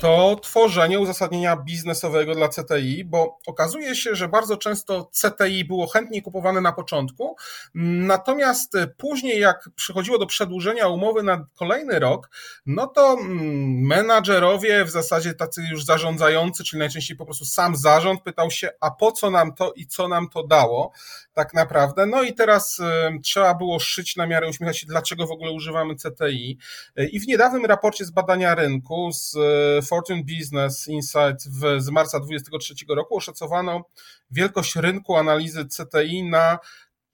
to 0.00 0.36
tworzenie 0.42 1.00
uzasadnienia 1.00 1.56
biznesowego 1.56 2.34
dla 2.34 2.48
CTI, 2.48 3.04
bo 3.04 3.38
okazuje 3.46 3.96
się, 3.96 4.14
że 4.14 4.28
bardzo 4.28 4.56
często 4.56 5.10
CTI 5.12 5.64
było 5.64 5.86
chętnie 5.86 6.22
kupowane 6.22 6.60
na 6.60 6.72
początku, 6.72 7.36
natomiast 7.74 8.72
później 8.96 9.40
jak 9.40 9.68
przychodziło 9.76 10.18
do 10.18 10.26
przedłużenia 10.26 10.88
umowy 10.88 11.22
na 11.22 11.46
kolejny 11.54 11.98
rok, 11.98 12.30
no 12.66 12.86
to 12.86 13.16
mm, 13.20 13.86
menadżerowie, 13.86 14.84
w 14.84 14.90
zasadzie 14.90 15.34
tacy 15.34 15.62
już 15.70 15.84
zarządzający, 15.84 16.64
czyli 16.64 16.80
najczęściej 16.80 17.16
po 17.16 17.24
prostu 17.24 17.44
sam 17.44 17.76
zarząd 17.76 18.22
pytał 18.22 18.50
się, 18.50 18.70
a 18.80 18.90
po 18.90 19.12
co 19.12 19.30
nam 19.30 19.54
to 19.54 19.72
i 19.72 19.86
co 19.86 20.08
nam 20.08 20.28
to 20.28 20.46
dało 20.46 20.92
tak 21.34 21.54
naprawdę. 21.54 22.06
No 22.06 22.22
i 22.22 22.34
teraz 22.34 22.80
trzeba 23.22 23.54
było 23.54 23.78
szyć 23.78 24.16
na 24.16 24.26
miarę, 24.26 24.48
uśmiechać 24.48 24.78
się, 24.78 24.86
dlaczego 24.86 25.26
w 25.26 25.30
ogóle 25.30 25.50
używamy 25.50 25.94
CTI. 25.94 26.58
I 27.12 27.20
w 27.20 27.26
niedawnym 27.26 27.64
raporcie 27.64 28.04
z 28.04 28.10
badania 28.10 28.33
rynku 28.42 29.12
z 29.12 29.36
e, 29.36 29.82
Fortune 29.82 30.22
Business 30.38 30.88
Insight 30.88 31.48
w, 31.48 31.82
z 31.82 31.90
marca 31.90 32.20
2023 32.20 32.74
roku 32.88 33.16
oszacowano 33.16 33.84
wielkość 34.30 34.76
rynku 34.76 35.16
analizy 35.16 35.64
CTI 35.64 36.22
na 36.22 36.58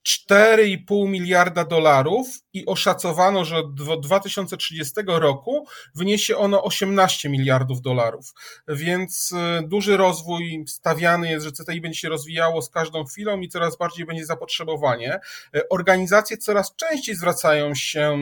4,5 0.07 1.09
miliarda 1.09 1.65
dolarów 1.65 2.27
i 2.53 2.65
oszacowano, 2.65 3.45
że 3.45 3.63
do 3.73 3.97
2030 3.97 4.93
roku 5.07 5.67
wyniesie 5.95 6.37
ono 6.37 6.63
18 6.63 7.29
miliardów 7.29 7.81
dolarów. 7.81 8.33
Więc 8.67 9.31
y, 9.31 9.67
duży 9.67 9.97
rozwój 9.97 10.63
stawiany 10.67 11.29
jest, 11.29 11.45
że 11.45 11.51
CTI 11.51 11.81
będzie 11.81 11.99
się 11.99 12.09
rozwijało 12.09 12.61
z 12.61 12.69
każdą 12.69 13.05
chwilą 13.05 13.39
i 13.39 13.49
coraz 13.49 13.77
bardziej 13.77 14.05
będzie 14.05 14.25
zapotrzebowanie. 14.25 15.19
Y, 15.55 15.69
organizacje 15.69 16.37
coraz 16.37 16.75
częściej 16.75 17.15
zwracają 17.15 17.75
się 17.75 18.17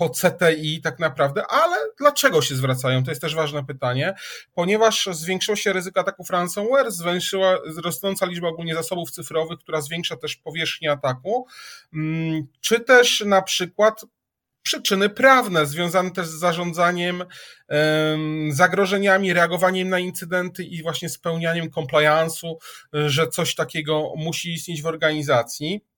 po 0.00 0.10
CTI 0.10 0.80
tak 0.80 0.98
naprawdę, 0.98 1.46
ale 1.46 1.76
dlaczego 1.98 2.42
się 2.42 2.56
zwracają? 2.56 3.04
To 3.04 3.10
jest 3.10 3.20
też 3.20 3.34
ważne 3.34 3.64
pytanie, 3.64 4.14
ponieważ 4.54 5.08
zwiększyło 5.12 5.56
się 5.56 5.72
ryzyko 5.72 6.00
ataków 6.00 6.30
ransomware, 6.30 6.90
zwiększyła 6.90 7.58
rosnąca 7.84 8.26
liczba 8.26 8.48
ogólnie 8.48 8.74
zasobów 8.74 9.10
cyfrowych, 9.10 9.58
która 9.58 9.80
zwiększa 9.80 10.16
też 10.16 10.36
powierzchnię 10.36 10.92
ataku, 10.92 11.46
mm, 11.94 12.46
czy 12.60 12.80
też 12.80 13.20
na 13.26 13.42
przykład 13.42 14.04
przyczyny 14.62 15.08
prawne 15.08 15.66
związane 15.66 16.10
też 16.10 16.26
z 16.26 16.38
zarządzaniem 16.38 17.24
zagrożeniami, 18.50 19.32
reagowaniem 19.32 19.88
na 19.88 19.98
incydenty 19.98 20.64
i 20.64 20.82
właśnie 20.82 21.08
spełnianiem 21.08 21.70
compliance'u, 21.70 22.54
że 22.92 23.28
coś 23.28 23.54
takiego 23.54 24.12
musi 24.16 24.52
istnieć 24.52 24.82
w 24.82 24.86
organizacji. 24.86 25.89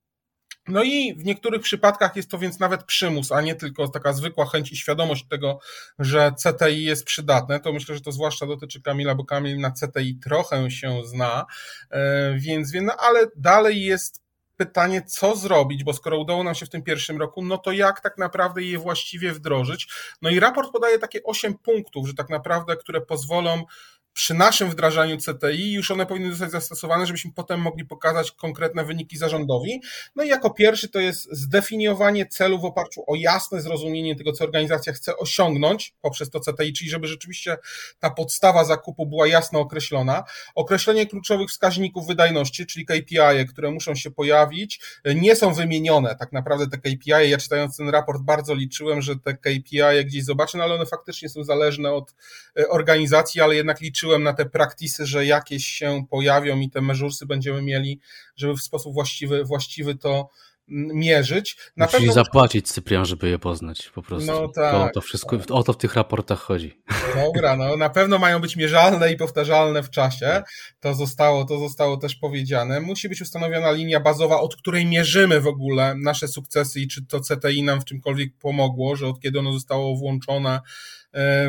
No 0.68 0.82
i 0.82 1.14
w 1.14 1.24
niektórych 1.24 1.62
przypadkach 1.62 2.16
jest 2.16 2.30
to 2.30 2.38
więc 2.38 2.60
nawet 2.60 2.84
przymus, 2.84 3.32
a 3.32 3.40
nie 3.40 3.54
tylko 3.54 3.88
taka 3.88 4.12
zwykła 4.12 4.46
chęć 4.46 4.72
i 4.72 4.76
świadomość 4.76 5.28
tego, 5.28 5.60
że 5.98 6.32
CTI 6.32 6.84
jest 6.84 7.04
przydatne. 7.04 7.60
To 7.60 7.72
myślę, 7.72 7.94
że 7.94 8.00
to 8.00 8.12
zwłaszcza 8.12 8.46
dotyczy 8.46 8.82
Kamila, 8.82 9.14
bo 9.14 9.24
Kamil 9.24 9.58
na 9.58 9.70
CTI 9.70 10.18
trochę 10.22 10.70
się 10.70 11.00
zna, 11.04 11.46
e, 11.90 12.34
więc 12.38 12.72
wiem, 12.72 12.84
no 12.84 12.96
ale 12.98 13.26
dalej 13.36 13.82
jest 13.82 14.22
pytanie, 14.56 15.02
co 15.02 15.36
zrobić, 15.36 15.84
bo 15.84 15.92
skoro 15.92 16.18
udało 16.18 16.44
nam 16.44 16.54
się 16.54 16.66
w 16.66 16.70
tym 16.70 16.82
pierwszym 16.82 17.18
roku, 17.18 17.44
no 17.44 17.58
to 17.58 17.72
jak 17.72 18.00
tak 18.00 18.18
naprawdę 18.18 18.62
je 18.62 18.78
właściwie 18.78 19.32
wdrożyć? 19.32 19.88
No 20.22 20.30
i 20.30 20.40
raport 20.40 20.72
podaje 20.72 20.98
takie 20.98 21.22
osiem 21.22 21.58
punktów, 21.58 22.06
że 22.06 22.14
tak 22.14 22.30
naprawdę, 22.30 22.76
które 22.76 23.00
pozwolą 23.00 23.64
przy 24.12 24.34
naszym 24.34 24.70
wdrażaniu 24.70 25.16
CTI 25.18 25.72
już 25.72 25.90
one 25.90 26.06
powinny 26.06 26.30
zostać 26.30 26.50
zastosowane, 26.50 27.06
żebyśmy 27.06 27.30
potem 27.32 27.60
mogli 27.60 27.84
pokazać 27.84 28.32
konkretne 28.32 28.84
wyniki 28.84 29.18
zarządowi. 29.18 29.80
No 30.16 30.24
i 30.24 30.28
jako 30.28 30.50
pierwszy 30.50 30.88
to 30.88 31.00
jest 31.00 31.28
zdefiniowanie 31.32 32.26
celu 32.26 32.60
w 32.60 32.64
oparciu 32.64 33.04
o 33.06 33.14
jasne 33.16 33.62
zrozumienie 33.62 34.16
tego, 34.16 34.32
co 34.32 34.44
organizacja 34.44 34.92
chce 34.92 35.16
osiągnąć 35.16 35.94
poprzez 36.00 36.30
to 36.30 36.40
CTI, 36.40 36.72
czyli 36.72 36.90
żeby 36.90 37.06
rzeczywiście 37.06 37.56
ta 37.98 38.10
podstawa 38.10 38.64
zakupu 38.64 39.06
była 39.06 39.26
jasno 39.26 39.60
określona. 39.60 40.24
Określenie 40.54 41.06
kluczowych 41.06 41.48
wskaźników 41.48 42.06
wydajności, 42.06 42.66
czyli 42.66 42.86
KPI, 42.86 43.46
które 43.48 43.70
muszą 43.70 43.94
się 43.94 44.10
pojawić, 44.10 44.80
nie 45.04 45.36
są 45.36 45.54
wymienione. 45.54 46.16
Tak 46.16 46.32
naprawdę 46.32 46.66
te 46.66 46.78
KPI, 46.78 47.30
ja 47.30 47.38
czytając 47.38 47.76
ten 47.76 47.88
raport 47.88 48.22
bardzo 48.22 48.54
liczyłem, 48.54 49.02
że 49.02 49.16
te 49.16 49.34
KPI 49.34 50.04
gdzieś 50.04 50.24
zobaczę, 50.24 50.58
no 50.58 50.64
ale 50.64 50.74
one 50.74 50.86
faktycznie 50.86 51.28
są 51.28 51.44
zależne 51.44 51.92
od 51.92 52.14
e, 52.58 52.68
organizacji, 52.68 53.40
ale 53.40 53.54
jednak 53.54 53.80
liczyłem 53.80 54.01
liczyłem 54.02 54.22
na 54.22 54.32
te 54.32 54.46
praktisy, 54.46 55.06
że 55.06 55.26
jakieś 55.26 55.66
się 55.66 56.04
pojawią 56.10 56.60
i 56.60 56.70
te 56.70 56.80
meżursy 56.80 57.26
będziemy 57.26 57.62
mieli, 57.62 58.00
żeby 58.36 58.56
w 58.56 58.62
sposób 58.62 58.94
właściwy, 58.94 59.44
właściwy 59.44 59.94
to 59.94 60.28
mm, 60.68 60.96
mierzyć. 60.96 61.56
Na 61.76 61.84
Musisz 61.84 61.98
pewno... 61.98 62.12
zapłacić 62.12 62.68
Cyprian, 62.68 63.04
żeby 63.04 63.28
je 63.28 63.38
poznać 63.38 63.90
po 63.94 64.02
prostu. 64.02 64.32
No 64.32 64.48
tak. 64.48 64.72
To, 64.72 64.90
to 64.94 65.00
wszystko, 65.00 65.38
o 65.50 65.62
to 65.62 65.72
w 65.72 65.76
tych 65.76 65.94
raportach 65.94 66.38
chodzi. 66.38 66.82
Dobra, 67.14 67.56
no 67.56 67.76
na 67.76 67.90
pewno 67.90 68.18
mają 68.18 68.40
być 68.40 68.56
mierzalne 68.56 69.12
i 69.12 69.16
powtarzalne 69.16 69.82
w 69.82 69.90
czasie. 69.90 70.42
To 70.80 70.94
zostało, 70.94 71.44
to 71.44 71.58
zostało 71.58 71.96
też 71.96 72.14
powiedziane. 72.14 72.80
Musi 72.80 73.08
być 73.08 73.20
ustanowiona 73.22 73.70
linia 73.70 74.00
bazowa, 74.00 74.40
od 74.40 74.56
której 74.56 74.86
mierzymy 74.86 75.40
w 75.40 75.46
ogóle 75.46 75.94
nasze 75.94 76.28
sukcesy 76.28 76.80
i 76.80 76.88
czy 76.88 77.06
to 77.06 77.20
CTI 77.20 77.62
nam 77.62 77.80
w 77.80 77.84
czymkolwiek 77.84 78.32
pomogło, 78.38 78.96
że 78.96 79.06
od 79.06 79.20
kiedy 79.20 79.38
ono 79.38 79.52
zostało 79.52 79.96
włączone 79.96 80.60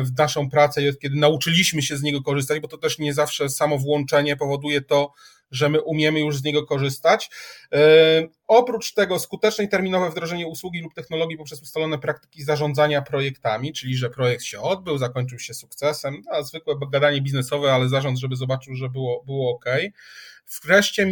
w 0.02 0.18
naszą 0.18 0.50
pracę 0.50 0.82
i 0.82 0.88
od 0.88 0.98
kiedy 0.98 1.16
nauczyliśmy 1.16 1.82
się 1.82 1.96
z 1.96 2.02
niego 2.02 2.22
korzystać, 2.22 2.60
bo 2.60 2.68
to 2.68 2.78
też 2.78 2.98
nie 2.98 3.14
zawsze 3.14 3.48
samo 3.48 3.78
włączenie 3.78 4.36
powoduje 4.36 4.82
to, 4.82 5.12
że 5.54 5.68
my 5.68 5.80
umiemy 5.80 6.20
już 6.20 6.36
z 6.36 6.44
niego 6.44 6.66
korzystać. 6.66 7.30
E, 7.72 7.78
oprócz 8.46 8.94
tego 8.94 9.18
skuteczne 9.18 9.64
i 9.64 9.68
terminowe 9.68 10.10
wdrożenie 10.10 10.46
usługi 10.46 10.80
lub 10.82 10.94
technologii 10.94 11.36
poprzez 11.36 11.62
ustalone 11.62 11.98
praktyki 11.98 12.42
zarządzania 12.42 13.02
projektami, 13.02 13.72
czyli 13.72 13.96
że 13.96 14.10
projekt 14.10 14.44
się 14.44 14.60
odbył, 14.60 14.98
zakończył 14.98 15.38
się 15.38 15.54
sukcesem, 15.54 16.22
a 16.30 16.42
zwykłe 16.42 16.74
gadanie 16.92 17.20
biznesowe, 17.20 17.72
ale 17.72 17.88
zarząd, 17.88 18.18
żeby 18.18 18.36
zobaczył, 18.36 18.74
że 18.74 18.88
było, 18.88 19.22
było 19.26 19.50
ok. 19.54 19.64
Wreszcie 20.64 21.10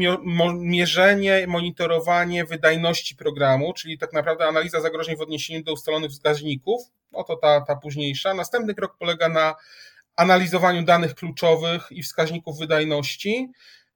mierzenie, 0.55 1.47
monitorowanie 1.47 2.45
wydajności 2.45 3.17
programu, 3.17 3.73
czyli 3.73 3.99
tak 3.99 4.13
naprawdę 4.13 4.47
analiza 4.47 4.81
zagrożeń 4.81 5.17
w 5.17 5.21
odniesieniu 5.21 5.63
do 5.63 5.73
ustalonych 5.73 6.11
wskaźników, 6.11 6.83
oto 7.13 7.37
ta, 7.37 7.61
ta 7.61 7.77
późniejsza. 7.77 8.35
Następny 8.35 8.75
krok 8.75 8.97
polega 8.99 9.29
na 9.29 9.55
analizowaniu 10.17 10.83
danych 10.83 11.15
kluczowych 11.15 11.87
i 11.91 12.03
wskaźników 12.03 12.59
wydajności. 12.59 13.49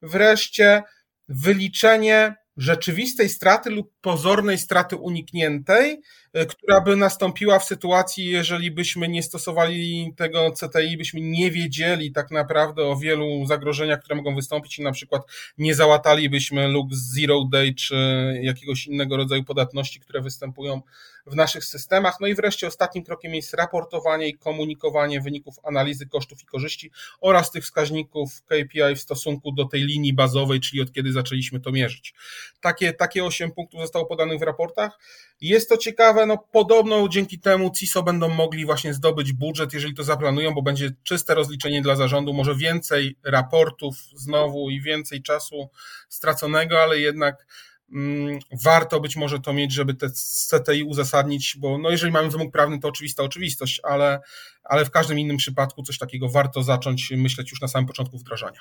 Wreszcie 0.07 0.83
wyliczenie 1.29 2.35
rzeczywistej 2.57 3.29
straty 3.29 3.71
lub 3.71 3.93
pozornej 4.01 4.59
straty 4.59 4.97
unikniętej, 4.97 6.01
która 6.45 6.81
by 6.81 6.97
nastąpiła 6.97 7.59
w 7.59 7.65
sytuacji, 7.65 8.25
jeżeli 8.25 8.71
byśmy 8.71 9.09
nie 9.09 9.23
stosowali 9.23 10.13
tego 10.17 10.53
CTI, 10.53 10.97
byśmy 10.97 11.21
nie 11.21 11.51
wiedzieli 11.51 12.13
tak 12.13 12.31
naprawdę 12.31 12.85
o 12.85 12.97
wielu 12.97 13.47
zagrożeniach, 13.47 14.01
które 14.01 14.17
mogą 14.17 14.35
wystąpić 14.35 14.79
i 14.79 14.83
na 14.83 14.93
przykład 14.93 15.23
nie 15.59 15.75
załatalibyśmy 15.75 16.69
luk 16.69 16.89
zero 16.95 17.45
day 17.53 17.75
czy 17.75 17.97
jakiegoś 18.43 18.87
innego 18.87 19.17
rodzaju 19.17 19.45
podatności, 19.45 20.01
które 20.01 20.21
występują 20.21 20.83
w 21.27 21.35
naszych 21.35 21.65
systemach. 21.65 22.21
No 22.21 22.27
i 22.27 22.35
wreszcie 22.35 22.67
ostatnim 22.67 23.05
krokiem 23.05 23.35
jest 23.35 23.55
raportowanie 23.55 24.29
i 24.29 24.35
komunikowanie 24.35 25.21
wyników 25.21 25.55
analizy 25.63 26.07
kosztów 26.07 26.43
i 26.43 26.47
korzyści 26.47 26.91
oraz 27.21 27.51
tych 27.51 27.65
wskaźników 27.65 28.43
KPI 28.43 28.97
w 28.97 29.01
stosunku 29.01 29.53
do 29.53 29.65
tej 29.65 29.83
linii 29.83 30.13
bazowej, 30.13 30.61
czyli 30.61 30.83
od 30.83 30.93
kiedy 30.93 31.13
zaczęliśmy 31.13 31.61
to 31.61 31.73
mierzyć. 31.73 32.15
Takie, 32.61 32.93
takie 32.93 33.25
8 33.25 33.53
punktów 33.53 33.81
zostało 33.81 34.07
podanych 34.07 34.39
w 34.39 34.43
raportach. 34.43 34.99
Jest 35.41 35.69
to 35.69 35.77
ciekawe, 35.77 36.26
no 36.27 36.39
podobno 36.53 37.09
dzięki 37.09 37.39
temu 37.39 37.71
CISO 37.71 38.03
będą 38.03 38.29
mogli 38.29 38.67
właśnie 38.67 38.95
zdobyć 38.95 39.33
budżet, 39.33 39.73
jeżeli 39.73 39.95
to 39.95 40.05
zaplanują, 40.05 40.55
bo 40.55 40.63
będzie 40.63 40.91
czyste 41.03 41.35
rozliczenie 41.35 41.83
dla 41.83 41.97
zarządu, 41.97 42.35
może 42.35 42.55
więcej 42.55 43.17
raportów 43.25 43.97
znowu 44.15 44.71
i 44.71 44.81
więcej 44.81 45.23
czasu 45.23 45.69
straconego, 46.09 46.83
ale 46.83 47.01
jednak 47.01 47.47
Mm, 47.93 48.39
warto 48.65 49.01
być 49.01 49.17
może 49.17 49.41
to 49.41 49.53
mieć, 49.53 49.73
żeby 49.73 49.95
te 49.95 50.09
CTI 50.11 50.83
uzasadnić, 50.83 51.57
bo 51.59 51.79
no 51.79 51.91
jeżeli 51.91 52.13
mamy 52.13 52.31
wymóg 52.31 52.53
prawny, 52.53 52.79
to 52.79 52.89
oczywista 52.89 53.23
oczywistość, 53.23 53.81
ale, 53.85 54.21
ale 54.65 54.85
w 54.85 54.91
każdym 54.91 55.19
innym 55.19 55.37
przypadku 55.37 55.83
coś 55.83 55.99
takiego 55.99 56.29
warto 56.29 56.63
zacząć 56.63 57.11
myśleć 57.11 57.51
już 57.51 57.61
na 57.61 57.69
samym 57.69 57.87
początku 57.87 58.19
wdrażania. 58.19 58.61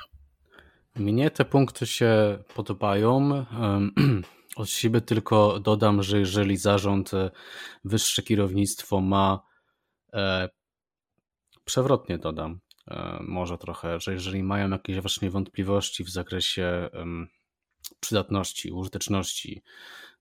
Mnie 0.95 1.31
te 1.31 1.45
punkty 1.45 1.87
się 1.87 2.37
podobają. 2.55 3.45
Od 4.55 4.69
siebie 4.69 5.01
tylko 5.01 5.59
dodam, 5.59 6.03
że 6.03 6.19
jeżeli 6.19 6.57
zarząd, 6.57 7.13
e, 7.13 7.31
wyższe 7.83 8.23
kierownictwo 8.23 9.01
ma 9.01 9.41
Przewrotnie 11.65 12.17
dodam, 12.17 12.59
może 13.21 13.57
trochę, 13.57 13.99
że 13.99 14.13
jeżeli 14.13 14.43
mają 14.43 14.69
jakieś 14.69 14.99
właśnie 14.99 15.29
wątpliwości 15.29 16.03
w 16.03 16.09
zakresie 16.09 16.89
przydatności, 17.99 18.71
użyteczności 18.71 19.61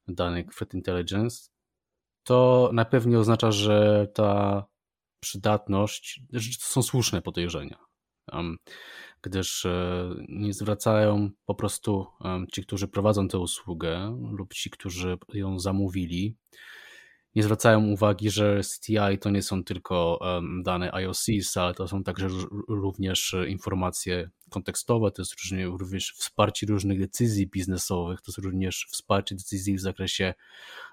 danych 0.08 0.46
Threat 0.54 0.74
Intelligence, 0.74 1.48
to 2.24 2.70
na 2.72 2.84
pewno 2.84 3.18
oznacza, 3.18 3.52
że 3.52 4.06
ta 4.14 4.64
przydatność, 5.20 6.20
że 6.32 6.58
to 6.58 6.66
są 6.66 6.82
słuszne 6.82 7.22
podejrzenia. 7.22 7.78
Gdyż 9.24 9.66
e, 9.66 10.10
nie 10.28 10.52
zwracają 10.52 11.30
po 11.46 11.54
prostu 11.54 12.06
ci, 12.52 12.62
którzy 12.62 12.88
prowadzą 12.88 13.28
tę 13.28 13.38
usługę 13.38 14.18
lub 14.30 14.54
ci, 14.54 14.70
którzy 14.70 15.18
ją 15.34 15.58
zamówili, 15.58 16.36
nie 17.34 17.42
zwracają 17.42 17.86
uwagi, 17.86 18.30
że 18.30 18.60
CTI 18.60 19.18
to 19.20 19.30
nie 19.30 19.42
są 19.42 19.64
tylko 19.64 20.20
dane 20.62 20.94
IOCs, 20.94 21.56
ale 21.56 21.74
to 21.74 21.88
są 21.88 22.04
także 22.04 22.28
również 22.68 23.36
informacje 23.48 24.30
kontekstowe, 24.54 25.10
to 25.10 25.22
jest 25.22 25.34
również 25.64 26.12
wsparcie 26.12 26.66
różnych 26.66 27.00
decyzji 27.00 27.46
biznesowych, 27.46 28.20
to 28.20 28.30
jest 28.30 28.38
również 28.38 28.86
wsparcie 28.90 29.34
decyzji 29.34 29.76
w 29.76 29.80
zakresie 29.80 30.34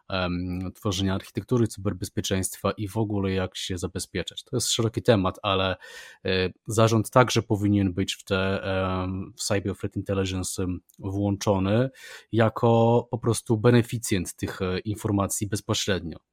um, 0.10 0.72
tworzenia 0.76 1.16
architektury 1.16 1.68
cyberbezpieczeństwa 1.68 2.72
i 2.72 2.88
w 2.88 2.98
ogóle 2.98 3.32
jak 3.32 3.58
się 3.58 3.78
zabezpieczać. 3.78 4.44
To 4.44 4.56
jest 4.58 4.70
szeroki 4.70 5.02
temat, 5.02 5.40
ale 5.44 5.76
e, 6.26 6.50
zarząd 6.68 7.10
także 7.10 7.42
powinien 7.42 7.94
być 7.94 8.16
w 8.16 8.24
te 8.24 8.62
w 9.38 9.44
Cyber 9.44 9.78
Threat 9.78 9.96
Intelligence 9.96 10.66
włączony 11.00 11.90
jako 12.32 13.08
po 13.12 13.18
prostu 13.18 13.58
beneficjent 13.58 14.36
tych 14.36 14.62
e, 14.62 14.80
informacji 14.80 15.48
bezpośrednio. 15.48 16.31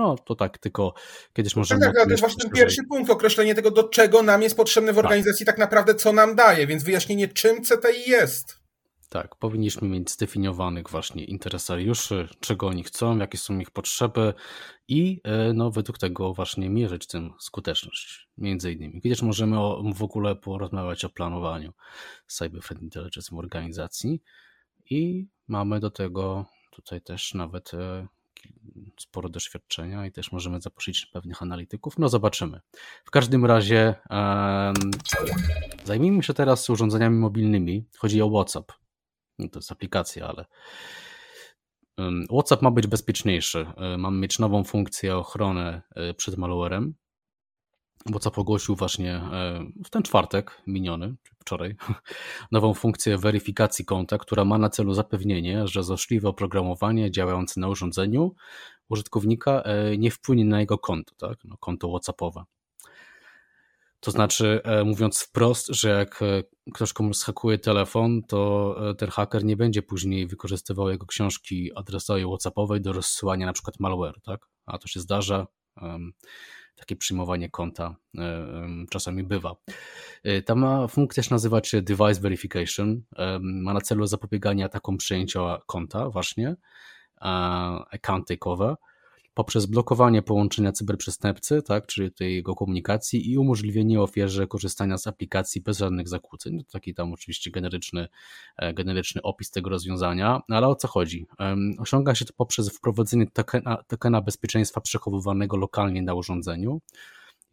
No 0.00 0.16
to 0.24 0.34
tak, 0.34 0.58
tylko 0.58 0.94
kiedyś 1.32 1.56
możemy. 1.56 1.80
Tak, 1.80 1.94
tak, 1.94 2.04
to 2.04 2.10
jest 2.10 2.20
właśnie 2.20 2.42
ten 2.42 2.50
pierwszy 2.50 2.82
punkt, 2.88 3.10
określenie 3.10 3.54
tego, 3.54 3.70
do 3.70 3.88
czego 3.88 4.22
nam 4.22 4.42
jest 4.42 4.56
potrzebne 4.56 4.92
w 4.92 4.96
tak. 4.96 5.04
organizacji, 5.04 5.46
tak. 5.46 5.54
tak 5.54 5.60
naprawdę, 5.60 5.94
co 5.94 6.12
nam 6.12 6.34
daje, 6.34 6.66
więc 6.66 6.82
wyjaśnienie, 6.82 7.28
czym 7.28 7.62
CTI 7.62 8.10
jest. 8.10 8.60
Tak, 9.08 9.36
powinniśmy 9.36 9.88
mieć 9.88 10.10
zdefiniowanych 10.10 10.90
właśnie 10.90 11.24
interesariuszy, 11.24 12.28
czego 12.40 12.66
oni 12.66 12.84
chcą, 12.84 13.18
jakie 13.18 13.38
są 13.38 13.58
ich 13.58 13.70
potrzeby 13.70 14.34
i 14.88 15.20
e, 15.24 15.52
no, 15.52 15.70
według 15.70 15.98
tego 15.98 16.34
właśnie 16.34 16.70
mierzyć 16.70 17.06
tym 17.06 17.32
skuteczność, 17.38 18.28
między 18.38 18.72
innymi. 18.72 19.00
Kiedyś 19.00 19.22
możemy 19.22 19.58
o, 19.60 19.82
w 19.94 20.02
ogóle 20.02 20.36
porozmawiać 20.36 21.04
o 21.04 21.08
planowaniu 21.08 21.72
Cyber 22.26 22.62
Threat 22.62 22.82
Intelligence 22.82 23.36
w 23.36 23.38
organizacji 23.38 24.22
i 24.90 25.26
mamy 25.48 25.80
do 25.80 25.90
tego 25.90 26.46
tutaj 26.70 27.00
też 27.00 27.34
nawet 27.34 27.74
e, 27.74 28.06
sporo 29.00 29.28
doświadczenia 29.28 30.06
i 30.06 30.12
też 30.12 30.32
możemy 30.32 30.60
zaprosić 30.60 31.06
pewnych 31.06 31.42
analityków. 31.42 31.98
No 31.98 32.08
zobaczymy. 32.08 32.60
W 33.04 33.10
każdym 33.10 33.46
razie 33.46 33.94
um, 34.10 34.74
zajmijmy 35.84 36.22
się 36.22 36.34
teraz 36.34 36.70
urządzeniami 36.70 37.16
mobilnymi. 37.16 37.84
Chodzi 37.98 38.22
o 38.22 38.30
WhatsApp. 38.30 38.72
No, 39.38 39.48
to 39.48 39.58
jest 39.58 39.72
aplikacja, 39.72 40.28
ale 40.28 40.44
um, 41.98 42.26
WhatsApp 42.30 42.62
ma 42.62 42.70
być 42.70 42.86
bezpieczniejszy. 42.86 43.66
Um, 43.76 44.00
mamy 44.00 44.18
mieć 44.18 44.38
nową 44.38 44.64
funkcję 44.64 45.16
ochrony 45.16 45.82
e, 45.94 46.14
przed 46.14 46.36
malwarem. 46.36 46.94
WhatsApp 48.06 48.38
ogłosił 48.38 48.76
właśnie 48.76 49.14
e, 49.14 49.64
w 49.84 49.90
ten 49.90 50.02
czwartek 50.02 50.62
miniony, 50.66 51.14
wczoraj, 51.38 51.76
nową 52.52 52.74
funkcję 52.74 53.18
weryfikacji 53.18 53.84
konta, 53.84 54.18
która 54.18 54.44
ma 54.44 54.58
na 54.58 54.70
celu 54.70 54.94
zapewnienie, 54.94 55.68
że 55.68 55.82
złośliwe 55.82 56.28
oprogramowanie 56.28 57.10
działające 57.10 57.60
na 57.60 57.68
urządzeniu 57.68 58.34
użytkownika 58.88 59.62
e, 59.62 59.98
nie 59.98 60.10
wpłynie 60.10 60.44
na 60.44 60.60
jego 60.60 60.78
konto, 60.78 61.14
tak? 61.14 61.38
no, 61.44 61.56
konto 61.56 61.88
WhatsAppowe. 61.88 62.44
To 64.00 64.10
znaczy, 64.10 64.60
e, 64.64 64.84
mówiąc 64.84 65.20
wprost, 65.20 65.66
że 65.68 65.88
jak 65.88 66.20
ktoś 66.74 66.92
komuś 66.92 67.16
schakuje 67.16 67.58
telefon, 67.58 68.22
to 68.22 68.76
ten 68.98 69.10
haker 69.10 69.44
nie 69.44 69.56
będzie 69.56 69.82
później 69.82 70.26
wykorzystywał 70.26 70.90
jego 70.90 71.06
książki 71.06 71.70
adresowej 71.74 72.24
WhatsAppowej 72.24 72.80
do 72.80 72.92
rozsyłania 72.92 73.46
na 73.46 73.52
przykład 73.52 73.80
malware, 73.80 74.20
tak? 74.22 74.48
A 74.66 74.78
to 74.78 74.88
się 74.88 75.00
zdarza 75.00 75.46
takie 76.80 76.96
przyjmowanie 76.96 77.50
konta 77.50 77.96
e, 78.18 78.48
czasami 78.90 79.24
bywa. 79.24 79.56
E, 80.24 80.42
ta 80.42 80.54
ma 80.54 80.88
funkcja 80.88 81.22
się 81.22 81.34
nazywa 81.34 81.64
się 81.64 81.82
Device 81.82 82.20
Verification. 82.20 83.02
Ma 83.40 83.74
na 83.74 83.80
celu 83.80 84.06
zapobieganie 84.06 84.64
atakom 84.64 84.96
przejęcia 84.96 85.58
konta 85.66 86.10
właśnie, 86.10 86.56
account 87.90 88.28
takeover 88.28 88.74
poprzez 89.40 89.66
blokowanie 89.66 90.22
połączenia 90.22 90.72
cyberprzestępcy, 90.72 91.62
tak, 91.62 91.86
czyli 91.86 92.12
tej 92.12 92.34
jego 92.34 92.54
komunikacji 92.54 93.30
i 93.30 93.38
umożliwienie 93.38 94.00
ofierze 94.00 94.46
korzystania 94.46 94.98
z 94.98 95.06
aplikacji 95.06 95.60
bez 95.60 95.78
żadnych 95.78 96.08
zakłóceń. 96.08 96.64
Taki 96.72 96.94
tam 96.94 97.12
oczywiście 97.12 97.50
generyczny, 97.50 98.08
e, 98.56 98.74
generyczny 98.74 99.22
opis 99.22 99.50
tego 99.50 99.70
rozwiązania, 99.70 100.40
no 100.48 100.56
ale 100.56 100.68
o 100.68 100.74
co 100.74 100.88
chodzi? 100.88 101.26
Osiąga 101.78 102.14
się 102.14 102.24
to 102.24 102.32
poprzez 102.36 102.76
wprowadzenie 102.76 103.26
tokena, 103.26 103.82
tokena 103.88 104.20
bezpieczeństwa 104.20 104.80
przechowywanego 104.80 105.56
lokalnie 105.56 106.02
na 106.02 106.14
urządzeniu, 106.14 106.80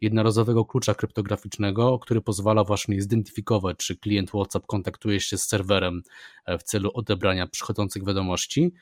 jednorazowego 0.00 0.64
klucza 0.64 0.94
kryptograficznego, 0.94 1.98
który 1.98 2.20
pozwala 2.20 2.64
właśnie 2.64 3.02
zidentyfikować, 3.02 3.76
czy 3.76 3.96
klient 3.96 4.30
WhatsApp 4.30 4.66
kontaktuje 4.66 5.20
się 5.20 5.38
z 5.38 5.48
serwerem 5.48 6.02
e, 6.44 6.58
w 6.58 6.62
celu 6.62 6.90
odebrania 6.94 7.46
przychodzących 7.46 8.06
wiadomości, 8.06 8.72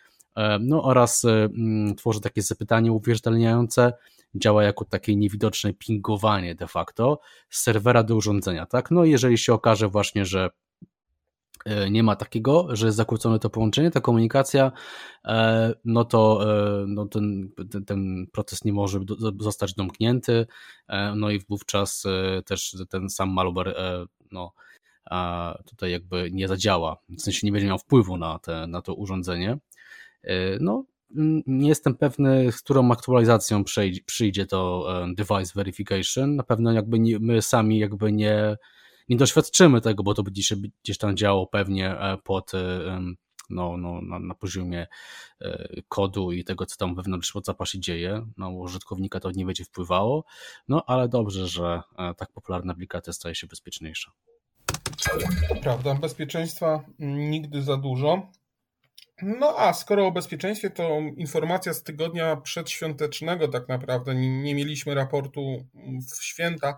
no 0.60 0.82
oraz 0.82 1.24
e, 1.24 1.30
mm, 1.30 1.94
tworzy 1.94 2.20
takie 2.20 2.42
zapytanie 2.42 2.92
uwierzytelniające, 2.92 3.92
działa 4.34 4.62
jako 4.64 4.84
takie 4.84 5.16
niewidoczne 5.16 5.74
pingowanie 5.74 6.54
de 6.54 6.66
facto 6.66 7.20
z 7.50 7.62
serwera 7.62 8.02
do 8.02 8.16
urządzenia, 8.16 8.66
tak? 8.66 8.90
No 8.90 9.04
jeżeli 9.04 9.38
się 9.38 9.52
okaże 9.52 9.88
właśnie, 9.88 10.24
że 10.24 10.50
e, 11.64 11.90
nie 11.90 12.02
ma 12.02 12.16
takiego, 12.16 12.76
że 12.76 12.86
jest 12.86 12.96
zakłócone 12.96 13.38
to 13.38 13.50
połączenie, 13.50 13.90
ta 13.90 14.00
komunikacja, 14.00 14.72
no 15.84 16.04
to 16.04 16.46
no 16.86 17.06
ten, 17.06 17.50
ten 17.86 18.26
proces 18.32 18.64
nie 18.64 18.72
może 18.72 19.00
zostać 19.40 19.74
domknięty, 19.74 20.46
no 21.16 21.30
i 21.30 21.40
wówczas 21.48 22.04
też 22.44 22.76
ten 22.88 23.10
sam 23.10 23.30
malware 23.30 23.76
no, 24.32 24.52
tutaj 25.66 25.90
jakby 25.90 26.30
nie 26.32 26.48
zadziała, 26.48 26.96
w 27.18 27.22
sensie 27.22 27.40
nie 27.46 27.52
będzie 27.52 27.68
miał 27.68 27.78
wpływu 27.78 28.16
na, 28.16 28.38
te, 28.38 28.66
na 28.66 28.82
to 28.82 28.94
urządzenie. 28.94 29.58
E, 30.26 30.58
no, 30.60 30.84
nie 31.46 31.68
jestem 31.68 31.96
pewny, 31.96 32.52
z 32.52 32.62
którą 32.62 32.90
aktualizacją 32.92 33.64
przyjdzie, 34.06 34.46
to 34.46 34.86
e, 35.04 35.14
device 35.14 35.52
verification. 35.54 36.36
Na 36.36 36.42
pewno 36.42 36.72
jakby 36.72 36.98
nie, 36.98 37.18
my 37.18 37.42
sami 37.42 37.78
jakby 37.78 38.12
nie, 38.12 38.56
nie 39.08 39.16
doświadczymy 39.16 39.80
tego, 39.80 40.02
bo 40.02 40.14
to 40.14 40.22
będzie 40.22 40.42
się 40.42 40.56
gdzieś 40.82 40.98
tam 40.98 41.16
działo 41.16 41.46
pewnie 41.46 41.98
e, 42.00 42.18
pod 42.24 42.52
no, 43.50 43.76
no, 43.76 44.00
na, 44.02 44.18
na 44.18 44.34
poziomie 44.34 44.86
kodu 45.88 46.32
i 46.32 46.44
tego, 46.44 46.66
co 46.66 46.76
tam 46.76 46.94
wewnątrz 46.94 47.30
WhatsAppa 47.30 47.66
się 47.66 47.80
dzieje. 47.80 48.26
No, 48.36 48.50
użytkownika 48.50 49.20
to 49.20 49.30
nie 49.30 49.46
będzie 49.46 49.64
wpływało, 49.64 50.24
no 50.68 50.82
ale 50.86 51.08
dobrze, 51.08 51.48
że 51.48 51.82
tak 52.16 52.32
popularna 52.32 52.72
aplikacja 52.72 53.12
staje 53.12 53.34
się 53.34 53.46
bezpieczniejsza. 53.46 54.12
To 55.48 55.54
prawda, 55.62 55.94
bezpieczeństwa 55.94 56.84
nigdy 56.98 57.62
za 57.62 57.76
dużo. 57.76 58.32
No 59.22 59.58
a 59.58 59.72
skoro 59.72 60.06
o 60.06 60.12
bezpieczeństwie, 60.12 60.70
to 60.70 60.98
informacja 61.16 61.74
z 61.74 61.82
tygodnia 61.82 62.36
przedświątecznego 62.36 63.48
tak 63.48 63.68
naprawdę. 63.68 64.14
Nie 64.14 64.54
mieliśmy 64.54 64.94
raportu 64.94 65.66
w 66.10 66.24
święta, 66.24 66.76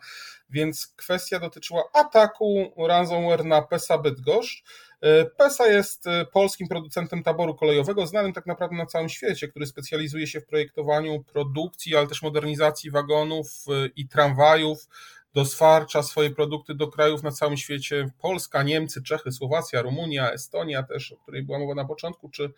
więc 0.51 0.87
kwestia 0.87 1.39
dotyczyła 1.39 1.83
ataku 1.93 2.73
ransomware 2.89 3.45
na 3.45 3.63
PESA 3.63 3.99
Bydgoszcz. 3.99 4.63
E, 5.01 5.25
PESA 5.25 5.67
jest 5.67 6.07
e, 6.07 6.27
polskim 6.27 6.69
producentem 6.69 7.23
taboru 7.23 7.55
kolejowego, 7.55 8.07
znanym 8.07 8.33
tak 8.33 8.47
naprawdę 8.47 8.77
na 8.77 8.87
całym 8.87 9.09
świecie, 9.09 9.49
który 9.49 9.67
specjalizuje 9.67 10.27
się 10.27 10.41
w 10.41 10.47
projektowaniu 10.47 11.25
produkcji, 11.25 11.97
ale 11.97 12.07
też 12.07 12.23
modernizacji 12.23 12.91
wagonów 12.91 13.47
e, 13.69 13.87
i 13.97 14.09
tramwajów 14.09 14.89
dostarcza 15.35 16.03
swoje 16.03 16.31
produkty 16.31 16.75
do 16.75 16.89
krajów 16.89 17.23
na 17.23 17.31
całym 17.31 17.57
świecie. 17.57 18.11
Polska, 18.19 18.63
Niemcy, 18.63 19.03
Czechy, 19.03 19.33
Słowacja, 19.33 19.83
Rumunia, 19.83 20.33
Estonia 20.33 20.83
też, 20.83 21.13
o 21.13 21.17
której 21.17 21.43
była 21.43 21.59
mowa 21.59 21.75
na 21.75 21.85
początku, 21.85 22.29
czy 22.29 22.53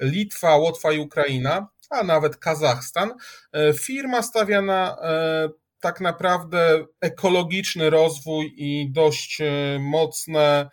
Litwa, 0.00 0.56
Łotwa 0.56 0.92
i 0.92 0.98
Ukraina, 0.98 1.68
a 1.90 2.02
nawet 2.02 2.36
Kazachstan. 2.36 3.14
E, 3.52 3.72
firma 3.72 4.22
stawia 4.22 4.62
na 4.62 4.96
e, 5.02 5.48
tak 5.80 6.00
naprawdę 6.00 6.86
ekologiczny 7.00 7.90
rozwój 7.90 8.54
i 8.56 8.90
dość 8.90 9.40
e, 9.40 9.78
mocne 9.80 10.70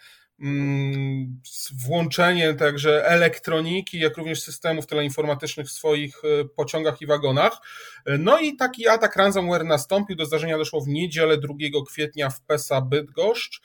włączenie 1.86 2.54
także 2.54 3.06
elektroniki, 3.06 4.00
jak 4.00 4.18
również 4.18 4.42
systemów 4.42 4.88
teleinformatycznych 4.88 5.68
w 5.68 5.72
swoich 5.72 6.22
e, 6.26 6.46
pociągach 6.46 7.02
i 7.02 7.06
wagonach. 7.06 7.58
E, 8.06 8.18
no 8.18 8.40
i 8.40 8.56
taki 8.56 8.88
atak 8.88 9.16
ransomware 9.16 9.66
nastąpił. 9.66 10.16
Do 10.16 10.26
zdarzenia 10.26 10.58
doszło 10.58 10.82
w 10.82 10.88
niedzielę 10.88 11.38
2 11.38 11.54
kwietnia 11.88 12.30
w 12.30 12.42
PESA 12.42 12.82
Bydgoszcz. 12.82 13.62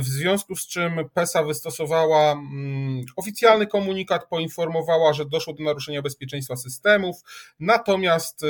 W 0.00 0.04
związku 0.04 0.56
z 0.56 0.66
czym 0.66 0.92
PESA 1.14 1.42
wystosowała 1.42 2.32
mm, 2.32 3.04
oficjalny 3.16 3.66
komunikat, 3.66 4.28
poinformowała, 4.28 5.12
że 5.12 5.26
doszło 5.26 5.52
do 5.52 5.64
naruszenia 5.64 6.02
bezpieczeństwa 6.02 6.56
systemów, 6.56 7.16
natomiast 7.60 8.40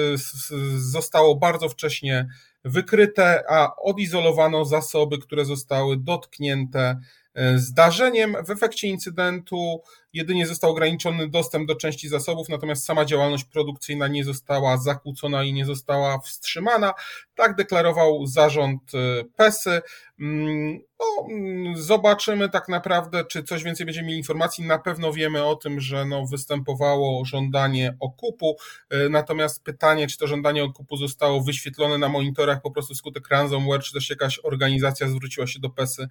zostało 0.77 1.37
bardzo 1.37 1.68
wcześnie 1.68 2.29
wykryte, 2.64 3.42
a 3.49 3.77
odizolowano 3.77 4.64
zasoby, 4.64 5.18
które 5.18 5.44
zostały 5.44 5.96
dotknięte 5.96 7.01
E, 7.35 7.59
zdarzeniem. 7.59 8.37
W 8.46 8.51
efekcie 8.51 8.88
incydentu 8.88 9.83
jedynie 10.12 10.46
został 10.46 10.70
ograniczony 10.70 11.29
dostęp 11.29 11.68
do 11.68 11.77
części 11.77 12.09
zasobów, 12.09 12.49
natomiast 12.49 12.85
sama 12.85 13.05
działalność 13.05 13.44
produkcyjna 13.44 14.09
nie 14.09 14.25
została 14.25 14.77
zakłócona 14.77 15.44
i 15.44 15.53
nie 15.53 15.64
została 15.64 16.18
wstrzymana. 16.18 16.94
Tak 17.35 17.57
deklarował 17.57 18.27
zarząd 18.27 18.83
e, 18.94 19.25
PESY. 19.37 19.81
Mm, 20.20 20.81
no, 21.01 21.27
mm, 21.31 21.77
zobaczymy 21.77 22.49
tak 22.49 22.68
naprawdę, 22.68 23.25
czy 23.25 23.42
coś 23.42 23.62
więcej 23.62 23.87
będziemy 23.87 24.07
mieli 24.07 24.18
informacji. 24.18 24.66
Na 24.66 24.79
pewno 24.79 25.12
wiemy 25.12 25.44
o 25.44 25.57
tym, 25.57 25.81
że 25.81 26.05
no, 26.05 26.27
występowało 26.27 27.25
żądanie 27.25 27.96
okupu, 28.01 28.57
e, 28.90 29.09
natomiast 29.09 29.64
pytanie, 29.64 30.07
czy 30.07 30.18
to 30.18 30.27
żądanie 30.27 30.64
okupu 30.64 30.96
zostało 30.96 31.40
wyświetlone 31.40 31.99
na 31.99 32.09
monitorach 32.09 32.62
po 32.62 32.70
prostu 32.70 32.94
skutek 32.94 33.29
ransomware, 33.29 33.83
czy 33.83 33.92
też 33.92 34.11
jakaś 34.11 34.40
organizacja 34.42 35.09
zwróciła 35.09 35.46
się 35.46 35.61
do 35.61 35.70
PESY, 35.70 36.09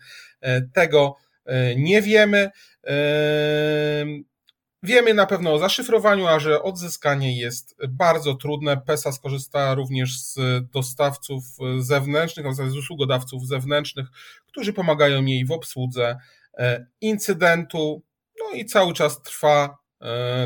tego 0.73 0.99
E, 0.99 1.28
nie 1.75 2.01
wiemy. 2.01 2.49
E, 2.87 4.05
wiemy 4.83 5.13
na 5.13 5.25
pewno 5.25 5.53
o 5.53 5.59
zaszyfrowaniu, 5.59 6.27
a 6.27 6.39
że 6.39 6.63
odzyskanie 6.63 7.37
jest 7.37 7.75
bardzo 7.89 8.33
trudne. 8.33 8.77
PESA 8.77 9.11
skorzysta 9.11 9.73
również 9.73 10.21
z 10.21 10.37
dostawców 10.71 11.43
zewnętrznych, 11.79 12.45
a 12.45 12.53
z 12.53 12.75
usługodawców 12.75 13.47
zewnętrznych, 13.47 14.07
którzy 14.47 14.73
pomagają 14.73 15.25
jej 15.25 15.45
w 15.45 15.51
obsłudze 15.51 16.17
e, 16.57 16.85
incydentu. 17.01 18.03
No 18.39 18.57
i 18.57 18.65
cały 18.65 18.93
czas 18.93 19.21
trwa 19.21 19.79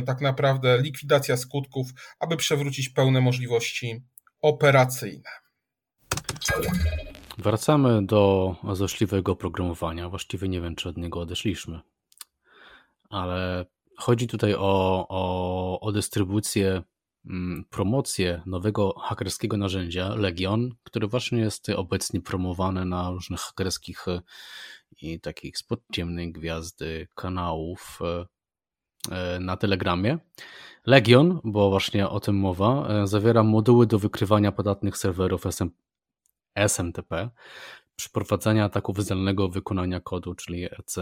tak 0.06 0.22
naprawdę 0.22 0.82
likwidacja 0.82 1.38
skutków, 1.38 1.88
aby 2.20 2.38
przewrócić 2.38 2.90
pełne 2.90 3.22
możliwości 3.22 4.04
operacyjne. 4.42 5.30
Wracamy 7.38 8.06
do 8.06 8.56
złośliwego 8.74 9.36
programowania. 9.36 10.10
Właściwie 10.10 10.50
nie 10.50 10.62
wiem, 10.62 10.76
czy 10.76 10.90
od 10.90 10.98
niego 10.98 11.20
odeszliśmy. 11.20 11.80
Ale 13.10 13.66
chodzi 13.98 14.28
tutaj 14.28 14.56
o, 14.56 15.06
o, 15.10 15.80
o 15.80 15.92
dystrybucję, 15.92 16.84
mm, 17.26 17.66
promocję 17.70 18.42
nowego 18.46 19.00
hakerskiego 19.00 19.58
narzędzia 19.58 20.16
Legion, 20.16 20.76
które 20.84 21.08
właśnie 21.08 21.40
jest 21.40 21.70
obecnie 21.70 22.22
promowane 22.22 22.86
na 22.86 23.12
różnych 23.12 23.40
hakerskich 23.40 24.08
e, 24.08 24.22
i 25.02 25.20
takich 25.20 25.58
spod 25.58 25.80
ciemnej 25.92 26.32
gwiazdy 26.32 27.08
kanałów 27.16 28.00
e, 28.02 28.26
e, 29.12 29.40
na 29.40 29.58
Telegramie. 29.58 30.18
Legion, 30.86 31.40
bo 31.44 31.70
właśnie 31.70 32.10
o 32.10 32.20
tym 32.20 32.36
mowa, 32.36 32.88
zawiera 33.08 33.44
moduły 33.44 33.88
do 33.88 34.00
wykrywania 34.00 34.52
podatnych 34.52 34.98
serwerów 34.98 35.46
SMTP, 36.56 37.30
przeprowadzania 37.96 38.66
ataków 38.66 39.04
zdalnego 39.04 39.50
wykonania 39.50 40.00
kodu, 40.00 40.36
czyli 40.36 40.66
EC, 40.66 40.96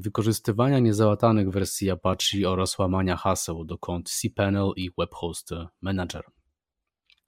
wykorzystywania 0.00 0.78
niezałatanych 0.78 1.50
wersji 1.50 1.90
Apache 1.90 2.48
oraz 2.48 2.78
łamania 2.78 3.16
haseł 3.16 3.64
do 3.64 3.78
kont 3.78 4.10
cPanel 4.10 4.70
i 4.76 4.90
WebHost 4.98 5.50
Manager. 5.80 6.24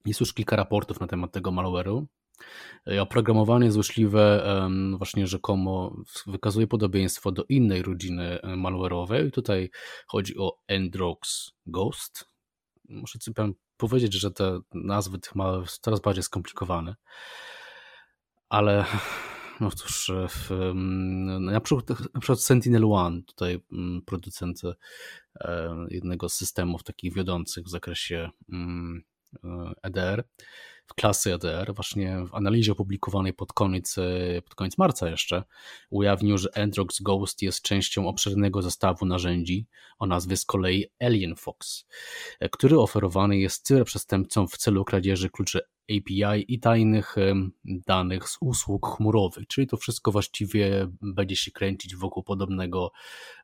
Jest 0.07 0.21
już 0.21 0.35
kilka 0.35 0.57
raportów 0.57 1.01
na 1.01 1.07
temat 1.07 1.33
tego 1.33 1.51
malware'u. 1.51 2.05
Oprogramowanie 3.01 3.73
złośliwe 3.73 4.47
właśnie 4.99 5.27
rzekomo 5.27 5.97
wykazuje 6.27 6.67
podobieństwo 6.67 7.33
do 7.33 7.45
innej 7.49 7.83
rodziny 7.83 8.39
malware'owej. 8.45 9.31
Tutaj 9.31 9.71
chodzi 10.07 10.39
o 10.39 10.59
Androx 10.69 11.51
Ghost. 11.67 12.25
Muszę 12.89 13.19
powiedzieć, 13.81 14.13
że 14.15 14.31
te 14.31 14.61
nazwy 14.75 15.19
tych 15.19 15.35
ma 15.35 15.63
coraz 15.81 16.01
bardziej 16.01 16.23
skomplikowane. 16.23 16.97
Ale 18.49 18.85
no 19.61 19.71
cóż, 19.71 20.11
w, 20.29 20.73
na, 21.41 21.61
przykład, 21.61 22.01
na 22.15 22.21
przykład 22.21 22.41
Sentinel 22.41 22.85
One, 22.85 23.23
tutaj 23.23 23.61
mm, 23.73 24.03
producent 24.03 24.61
e, 25.41 25.69
jednego 25.89 26.29
z 26.29 26.35
systemów 26.35 26.83
takich 26.83 27.15
wiodących 27.15 27.65
w 27.65 27.71
zakresie 27.71 28.31
EDR, 29.83 30.25
w 30.25 30.70
klasy 30.95 31.35
EDR, 31.35 31.75
właśnie 31.75 32.25
w 32.31 32.35
analizie 32.35 32.73
opublikowanej 32.73 33.33
pod 33.33 33.53
koniec, 33.53 33.99
e, 33.99 34.43
pod 34.43 34.55
koniec 34.55 34.79
marca 34.79 35.11
jeszcze, 35.11 35.45
ujawnił, 35.91 36.39
że 36.39 36.59
Androx 36.59 37.03
Ghost 37.03 37.43
jest 37.43 37.63
częścią 37.63 38.09
obszernego 38.09 38.63
zestawu 38.63 39.07
narzędzi 39.07 39.67
o 39.99 40.07
nazwie 40.07 40.37
z 40.37 40.45
kolei 40.45 40.87
Alien 41.01 41.37
Fox, 41.37 41.87
e, 42.41 42.49
który 42.49 42.79
oferowany 42.79 43.39
jest 43.39 43.67
cyberprzestępcom 43.67 44.49
w 44.49 44.57
celu 44.57 44.85
kradzieży 44.85 45.31
kluczy 45.31 45.61
API 45.91 46.55
i 46.55 46.61
tajnych 46.61 47.17
danych 47.65 48.29
z 48.29 48.37
usług 48.41 48.87
chmurowych, 48.97 49.47
czyli 49.47 49.67
to 49.67 49.77
wszystko 49.77 50.13
właściwie 50.13 50.89
będzie 51.03 51.37
się 51.37 51.51
kręcić 51.51 51.97
wokół 51.97 52.23
podobnego, 52.23 52.93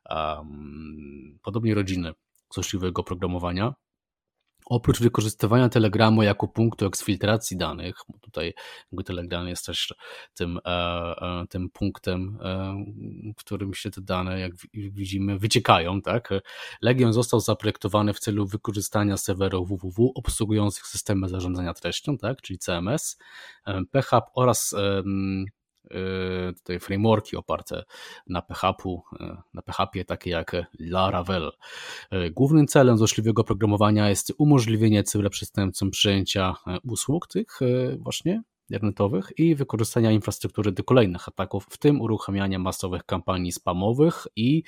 um, 0.09 1.39
podobnej 1.43 1.73
rodziny 1.73 2.13
złośliwego 2.53 3.03
programowania. 3.03 3.73
Oprócz 4.69 4.99
wykorzystywania 4.99 5.69
Telegramu 5.69 6.23
jako 6.23 6.47
punktu 6.47 6.85
eksfiltracji 6.85 7.57
danych, 7.57 7.95
bo 8.09 8.19
tutaj 8.19 8.53
Telegram 9.05 9.47
jest 9.47 9.65
też 9.65 9.93
tym, 10.33 10.59
e, 10.65 10.69
e, 11.21 11.45
tym 11.49 11.69
punktem, 11.69 12.37
e, 12.41 12.75
w 13.37 13.39
którym 13.39 13.73
się 13.73 13.91
te 13.91 14.01
dane, 14.01 14.39
jak 14.39 14.51
widzimy, 14.73 15.39
wyciekają, 15.39 16.01
tak? 16.01 16.29
Legion 16.81 17.13
został 17.13 17.39
zaprojektowany 17.39 18.13
w 18.13 18.19
celu 18.19 18.47
wykorzystania 18.47 19.17
serwerów 19.17 19.69
www 19.69 20.11
obsługujących 20.15 20.87
systemy 20.87 21.29
zarządzania 21.29 21.73
treścią, 21.73 22.17
tak? 22.17 22.41
czyli 22.41 22.59
CMS, 22.59 23.17
PHP 23.91 24.27
oraz 24.33 24.75
tutaj 26.55 26.79
frameworki 26.79 27.37
oparte 27.37 27.83
na 28.27 28.41
PHP, 28.41 28.89
y, 28.89 29.37
na 29.53 29.61
PHP 29.61 30.05
takie 30.05 30.29
jak 30.29 30.55
Laravel. 30.79 31.51
Y, 32.13 32.31
głównym 32.31 32.67
celem 32.67 32.97
złośliwego 32.97 33.43
programowania 33.43 34.09
jest 34.09 34.33
umożliwienie 34.37 35.03
cyberprzestępcom 35.03 35.91
przyjęcia 35.91 36.55
usług 36.83 37.27
tych 37.27 37.59
właśnie 37.99 38.41
internetowych 38.69 39.31
i 39.37 39.55
wykorzystania 39.55 40.11
infrastruktury 40.11 40.71
do 40.71 40.83
kolejnych 40.83 41.27
ataków, 41.27 41.65
w 41.69 41.77
tym 41.77 42.01
uruchamiania 42.01 42.59
masowych 42.59 43.03
kampanii 43.03 43.51
spamowych 43.51 44.27
i 44.35 44.63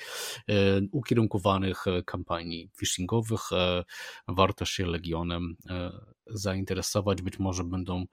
e, 0.48 0.54
ukierunkowanych 0.92 1.84
kampanii 2.06 2.70
phishingowych. 2.78 3.52
E, 3.52 3.84
warto 4.28 4.64
się 4.64 4.86
Legionem 4.86 5.56
e, 5.70 5.90
zainteresować. 6.26 7.22
Być 7.22 7.38
może 7.38 7.64
będą 7.64 8.04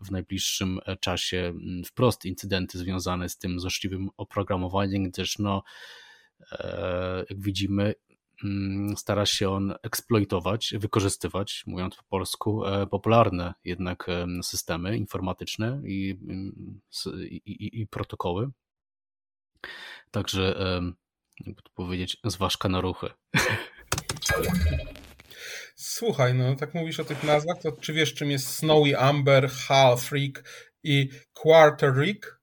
w 0.00 0.10
najbliższym 0.10 0.78
czasie 1.00 1.54
wprost 1.86 2.24
incydenty 2.24 2.78
związane 2.78 3.28
z 3.28 3.38
tym 3.38 3.60
złośliwym 3.60 4.08
oprogramowaniem, 4.16 5.10
gdyż 5.10 5.38
no, 5.38 5.62
jak 7.30 7.40
widzimy, 7.40 7.94
Mm, 8.09 8.09
stara 8.96 9.26
się 9.26 9.50
on 9.50 9.74
eksploitować, 9.82 10.74
wykorzystywać, 10.78 11.64
mówiąc 11.66 11.96
po 11.96 12.02
polsku, 12.02 12.66
e, 12.66 12.86
popularne 12.86 13.54
jednak 13.64 14.06
systemy 14.42 14.96
informatyczne 14.96 15.80
i, 15.84 16.18
mm, 16.22 16.80
i, 17.46 17.80
i 17.80 17.86
protokoły. 17.86 18.50
Także, 20.10 20.56
jakby 21.46 21.62
to 21.62 21.70
powiedzieć, 21.74 22.16
zważka 22.24 22.68
na 22.68 22.80
ruchy. 22.80 23.10
Słuchaj, 25.82 26.34
no 26.34 26.56
tak 26.56 26.74
mówisz 26.74 27.00
o 27.00 27.04
tych 27.04 27.24
nazwach, 27.24 27.58
to 27.62 27.72
czy 27.72 27.92
wiesz 27.92 28.14
czym 28.14 28.30
jest 28.30 28.48
Snowy 28.48 28.98
Amber, 28.98 29.50
Half 29.50 30.02
Freak 30.02 30.44
i 30.82 31.10
Quarter 31.32 31.94
Rick? 31.94 32.39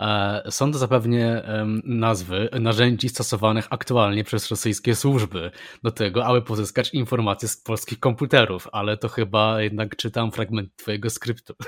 E, 0.00 0.42
są 0.50 0.72
to 0.72 0.78
zapewne 0.78 1.44
nazwy 1.84 2.48
narzędzi 2.60 3.08
stosowanych 3.08 3.66
aktualnie 3.70 4.24
przez 4.24 4.50
rosyjskie 4.50 4.94
służby 4.94 5.50
do 5.82 5.90
tego, 5.90 6.26
aby 6.26 6.42
pozyskać 6.42 6.94
informacje 6.94 7.48
z 7.48 7.56
polskich 7.56 8.00
komputerów, 8.00 8.68
ale 8.72 8.96
to 8.96 9.08
chyba 9.08 9.62
jednak 9.62 9.96
czytam 9.96 10.32
fragment 10.32 10.76
twojego 10.76 11.10
skryptu. 11.10 11.54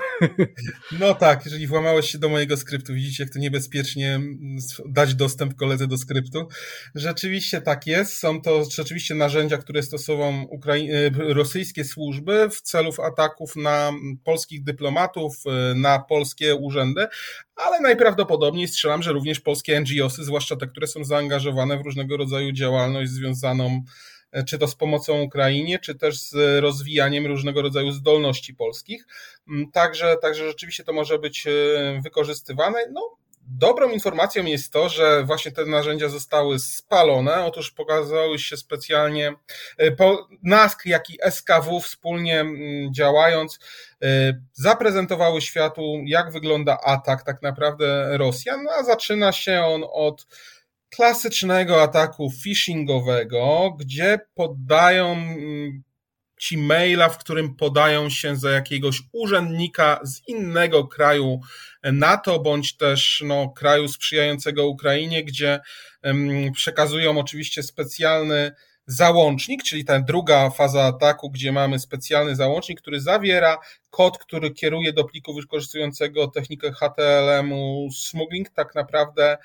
No 0.99 1.13
tak, 1.15 1.45
jeżeli 1.45 1.67
włamałeś 1.67 2.11
się 2.11 2.17
do 2.17 2.29
mojego 2.29 2.57
skryptu, 2.57 2.93
widzicie, 2.93 3.23
jak 3.23 3.33
to 3.33 3.39
niebezpiecznie 3.39 4.19
dać 4.89 5.15
dostęp 5.15 5.55
koledze 5.55 5.87
do 5.87 5.97
skryptu. 5.97 6.47
Rzeczywiście 6.95 7.61
tak 7.61 7.87
jest. 7.87 8.17
Są 8.17 8.41
to 8.41 8.63
rzeczywiście 8.71 9.15
narzędzia, 9.15 9.57
które 9.57 9.83
stosują 9.83 10.47
e, 10.67 11.33
rosyjskie 11.33 11.83
służby 11.83 12.49
w 12.49 12.61
celów 12.61 12.99
ataków 12.99 13.55
na 13.55 13.91
polskich 14.23 14.63
dyplomatów, 14.63 15.35
e, 15.45 15.75
na 15.75 15.99
polskie 15.99 16.55
urzędy, 16.55 17.07
ale 17.55 17.79
najprawdopodobniej 17.81 18.22
strzelam, 18.67 19.03
że 19.03 19.13
również 19.13 19.39
polskie 19.39 19.81
NGOsy, 19.81 20.23
zwłaszcza 20.23 20.55
te, 20.55 20.67
które 20.67 20.87
są 20.87 21.03
zaangażowane 21.03 21.77
w 21.77 21.81
różnego 21.81 22.17
rodzaju 22.17 22.51
działalność 22.51 23.11
związaną 23.11 23.83
e, 24.31 24.43
czy 24.43 24.57
to 24.57 24.67
z 24.67 24.75
pomocą 24.75 25.21
Ukrainie, 25.21 25.79
czy 25.79 25.95
też 25.95 26.19
z 26.19 26.61
rozwijaniem 26.63 27.25
różnego 27.25 27.61
rodzaju 27.61 27.91
zdolności 27.91 28.55
polskich. 28.55 29.05
Mm, 29.47 29.71
także, 29.71 30.17
także 30.21 30.47
rzeczywiście 30.47 30.83
to 30.83 30.93
może 30.93 31.19
być 31.19 31.47
e, 31.47 31.51
wykorzystywane. 32.03 32.77
No, 32.91 33.17
Dobrą 33.57 33.89
informacją 33.89 34.45
jest 34.45 34.73
to, 34.73 34.89
że 34.89 35.23
właśnie 35.23 35.51
te 35.51 35.65
narzędzia 35.65 36.09
zostały 36.09 36.59
spalone. 36.59 37.45
Otóż 37.45 37.71
pokazały 37.71 38.39
się 38.39 38.57
specjalnie 38.57 39.33
e, 39.77 39.95
NASK, 40.43 40.85
jak 40.85 41.09
i 41.09 41.17
SKW 41.31 41.79
wspólnie 41.81 42.45
działając, 42.91 43.59
e, 44.03 44.07
zaprezentowały 44.53 45.41
światu, 45.41 45.81
jak 46.05 46.31
wygląda 46.31 46.77
atak 46.83 47.23
tak 47.23 47.41
naprawdę 47.41 48.17
Rosjan, 48.17 48.67
a 48.79 48.83
zaczyna 48.83 49.31
się 49.31 49.61
on 49.61 49.83
od 49.91 50.27
klasycznego 50.89 51.81
ataku 51.81 52.31
phishingowego, 52.43 53.75
gdzie 53.79 54.19
poddają 54.35 55.15
mm, 56.43 56.49
ci 56.49 56.57
maila, 56.57 57.09
w 57.09 57.17
którym 57.17 57.55
podają 57.55 58.09
się 58.09 58.35
za 58.35 58.51
jakiegoś 58.51 59.01
urzędnika 59.11 59.99
z 60.03 60.27
innego 60.27 60.87
kraju 60.87 61.41
NATO, 61.83 62.39
bądź 62.39 62.77
też 62.77 63.23
no, 63.25 63.49
kraju 63.49 63.87
sprzyjającego 63.87 64.67
Ukrainie, 64.67 65.23
gdzie 65.23 65.59
przekazują 66.53 67.19
oczywiście 67.19 67.63
specjalny 67.63 68.51
załącznik, 68.87 69.63
czyli 69.63 69.85
ta 69.85 69.99
druga 69.99 70.49
faza 70.49 70.83
ataku, 70.83 71.29
gdzie 71.29 71.51
mamy 71.51 71.79
specjalny 71.79 72.35
załącznik, 72.35 72.81
który 72.81 73.01
zawiera 73.01 73.57
kod, 73.89 74.17
który 74.17 74.51
kieruje 74.51 74.93
do 74.93 75.03
pliku 75.03 75.33
wykorzystującego 75.33 76.27
technikę 76.27 76.71
HTLM-u 76.71 77.89
smuggling. 77.91 78.49
Tak 78.49 78.75
naprawdę 78.75 79.37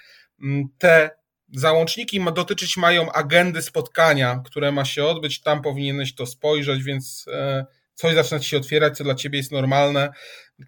te 0.79 1.11
Załączniki 1.53 2.21
ma, 2.21 2.31
dotyczyć 2.31 2.77
mają 2.77 3.13
agendy 3.13 3.63
spotkania, 3.63 4.43
które 4.45 4.73
ma 4.73 4.85
się 4.85 5.05
odbyć, 5.05 5.43
tam 5.43 5.63
powinieneś 5.63 6.15
to 6.15 6.27
spojrzeć, 6.27 6.83
więc 6.83 7.25
e, 7.33 7.67
coś 7.95 8.15
zaczyna 8.15 8.41
ci 8.41 8.49
się 8.49 8.57
otwierać, 8.57 8.97
co 8.97 9.05
dla 9.05 9.15
ciebie 9.15 9.39
jest 9.39 9.53
normalne. 9.53 10.11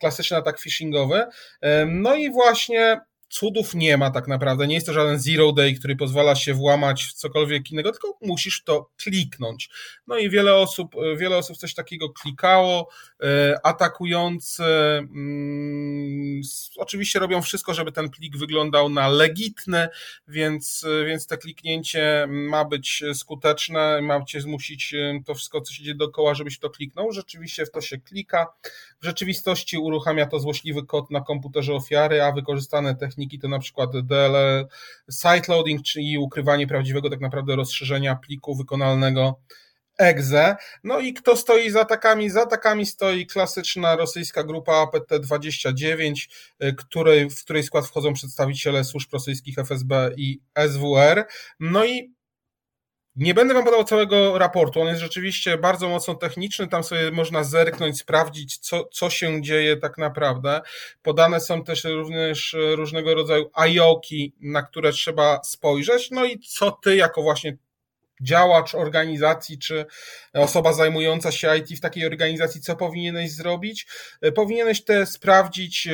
Klasyczny 0.01 0.37
atak 0.37 0.61
phishingowy. 0.61 1.25
E, 1.61 1.87
no 1.87 2.15
i 2.15 2.31
właśnie 2.31 3.01
cudów 3.31 3.75
nie 3.75 3.97
ma 3.97 4.11
tak 4.11 4.29
naprawdę. 4.29 4.67
Nie 4.67 4.75
jest 4.75 4.87
to 4.87 4.93
żaden 4.93 5.19
zero 5.19 5.53
day, 5.53 5.75
który 5.75 5.97
pozwala 5.97 6.35
się 6.35 6.55
włamać 6.55 7.05
w 7.05 7.13
cokolwiek 7.13 7.71
innego, 7.71 7.93
tylko 7.93 8.19
musisz 8.21 8.65
to 8.65 8.91
kliknąć. 8.97 9.71
No 10.07 10.19
i 10.19 10.31
wiele 10.31 10.55
osób, 10.55 10.95
wiele 11.17 11.37
osób 11.37 11.57
coś 11.57 11.75
takiego 11.75 12.11
klikało. 12.11 12.89
E, 13.23 13.59
atakujący 13.63 14.65
mm, 14.65 16.41
oczywiście 16.77 17.19
robią 17.19 17.43
wszystko, 17.43 17.75
żeby 17.75 17.93
ten 17.93 18.11
plik 18.11 18.37
wyglądał 18.37 18.89
na 18.89 19.09
legitny, 19.09 19.89
więc, 20.29 20.87
więc 21.07 21.27
te 21.27 21.39
kliknięcie 21.39 22.27
ma 22.29 22.65
być 22.65 23.03
skuteczne, 23.15 24.03
ma 24.03 24.25
cię 24.25 24.41
zmusić 24.41 24.95
e, 24.95 25.21
to 25.27 25.35
wszystko, 25.35 25.61
co 25.61 25.75
się 25.75 25.83
dzieje 25.83 25.97
dookoła, 25.97 26.35
żebyś 26.35 26.59
to 26.59 26.71
kliknął. 26.71 27.13
Rzeczywiście 27.13 27.67
w 27.67 27.71
to 27.71 27.81
się 27.81 27.99
klika. 27.99 28.47
W 29.01 29.05
rzeczywistości 29.05 29.79
uruchamia 29.79 30.27
to 30.27 30.41
złośliwy 30.41 30.87
kod 30.87 31.11
na 31.11 31.21
komputerze 31.21 31.75
ofiary, 31.75 32.23
a 32.23 32.33
wykorzystane 32.33 32.97
techniki 32.97 33.20
to 33.29 33.49
na 33.49 33.59
przykład 33.59 33.91
DL 34.07 34.67
siteloading, 35.11 35.83
czyli 35.83 36.19
ukrywanie 36.19 36.67
prawdziwego 36.67 37.11
tak 37.11 37.21
naprawdę 37.21 37.57
rozszerzenia 37.57 38.17
pliku 38.17 38.55
wykonalnego 38.55 39.41
exe. 39.99 40.57
No 40.85 40.99
i 41.01 41.13
kto 41.13 41.37
stoi 41.37 41.71
za 41.71 41.81
atakami? 41.81 42.31
Za 42.31 42.43
atakami 42.43 42.87
stoi 42.87 43.27
klasyczna 43.27 43.97
rosyjska 43.97 44.45
grupa 44.45 44.73
APT-29, 44.73 46.15
której, 46.77 47.31
w 47.31 47.45
której 47.45 47.63
skład 47.63 47.87
wchodzą 47.87 48.13
przedstawiciele 48.13 48.85
służb 48.85 49.13
rosyjskich 49.13 49.59
FSB 49.59 50.11
i 50.17 50.41
SWR. 50.69 51.27
No 51.61 51.85
i 51.85 52.15
nie 53.17 53.35
będę 53.35 53.55
Wam 53.55 53.65
podawał 53.65 53.85
całego 53.85 54.39
raportu, 54.39 54.81
on 54.81 54.89
jest 54.89 55.01
rzeczywiście 55.01 55.59
bardzo 55.59 55.89
mocno 55.89 56.15
techniczny, 56.15 56.69
tam 56.69 56.85
sobie 56.85 57.11
można 57.11 57.45
zerknąć, 57.45 57.99
sprawdzić, 57.99 58.59
co, 58.59 58.85
co 58.85 59.11
się 59.11 59.43
dzieje 59.43 59.77
tak 59.77 59.99
naprawdę. 59.99 60.61
Podane 61.03 61.41
są 61.41 61.65
też 61.65 61.85
również 61.85 62.57
różnego 62.75 63.15
rodzaju 63.15 63.51
IOKI, 63.55 64.35
na 64.41 64.63
które 64.63 64.93
trzeba 64.93 65.41
spojrzeć, 65.45 66.11
no 66.11 66.25
i 66.25 66.39
co 66.39 66.71
Ty 66.71 66.97
jako 66.97 67.23
właśnie 67.23 67.57
działacz 68.23 68.75
organizacji, 68.75 69.59
czy 69.59 69.87
osoba 70.33 70.73
zajmująca 70.73 71.33
się 71.33 71.57
IT 71.57 71.79
w 71.79 71.81
takiej 71.81 72.07
organizacji, 72.07 72.61
co 72.61 72.77
powinieneś 72.77 73.33
zrobić? 73.33 73.87
Powinieneś 74.35 74.85
te 74.85 75.07
sprawdzić 75.07 75.89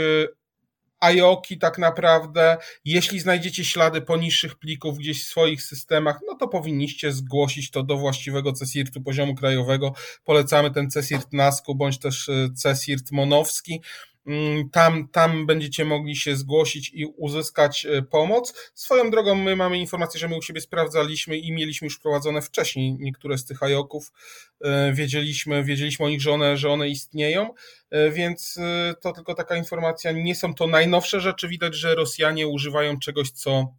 IOKI 1.00 1.58
tak 1.58 1.78
naprawdę, 1.78 2.56
jeśli 2.84 3.20
znajdziecie 3.20 3.64
ślady 3.64 4.02
poniższych 4.02 4.58
plików 4.58 4.98
gdzieś 4.98 5.24
w 5.24 5.26
swoich 5.26 5.62
systemach, 5.62 6.20
no 6.26 6.34
to 6.34 6.48
powinniście 6.48 7.12
zgłosić 7.12 7.70
to 7.70 7.82
do 7.82 7.96
właściwego 7.96 8.52
CSIRT-u 8.52 9.02
poziomu 9.02 9.34
krajowego. 9.34 9.94
Polecamy 10.24 10.70
ten 10.70 10.88
CSIRT 10.90 11.32
NASKU 11.32 11.74
bądź 11.74 11.98
też 11.98 12.28
e, 12.28 12.48
CSIRT 12.62 13.12
Monowski. 13.12 13.80
Mm, 14.26 14.70
tam, 14.70 15.08
tam 15.08 15.46
będziecie 15.46 15.84
mogli 15.84 16.16
się 16.16 16.36
zgłosić 16.36 16.90
i 16.94 17.06
uzyskać 17.06 17.86
e, 17.86 18.02
pomoc. 18.02 18.70
Swoją 18.74 19.10
drogą, 19.10 19.34
my 19.34 19.56
mamy 19.56 19.78
informację, 19.78 20.20
że 20.20 20.28
my 20.28 20.36
u 20.36 20.42
siebie 20.42 20.60
sprawdzaliśmy 20.60 21.36
i 21.36 21.52
mieliśmy 21.52 21.84
już 21.84 21.96
wprowadzone 21.96 22.42
wcześniej 22.42 22.96
niektóre 22.98 23.38
z 23.38 23.44
tych 23.44 23.62
ajoków. 23.62 24.12
E, 24.60 24.92
wiedzieliśmy, 24.92 25.64
wiedzieliśmy 25.64 26.06
o 26.06 26.08
nich, 26.08 26.20
że 26.20 26.32
one, 26.32 26.56
że 26.56 26.70
one 26.70 26.88
istnieją, 26.88 27.54
e, 27.90 28.10
więc 28.10 28.58
to 29.00 29.12
tylko 29.12 29.34
taka 29.34 29.56
informacja. 29.56 30.12
Nie 30.12 30.34
są 30.34 30.54
to 30.54 30.66
najnowsze 30.66 31.20
rzeczy. 31.20 31.48
Widać, 31.48 31.74
że 31.74 31.94
Rosjanie 31.94 32.48
używają 32.48 32.98
czegoś, 32.98 33.30
co 33.30 33.74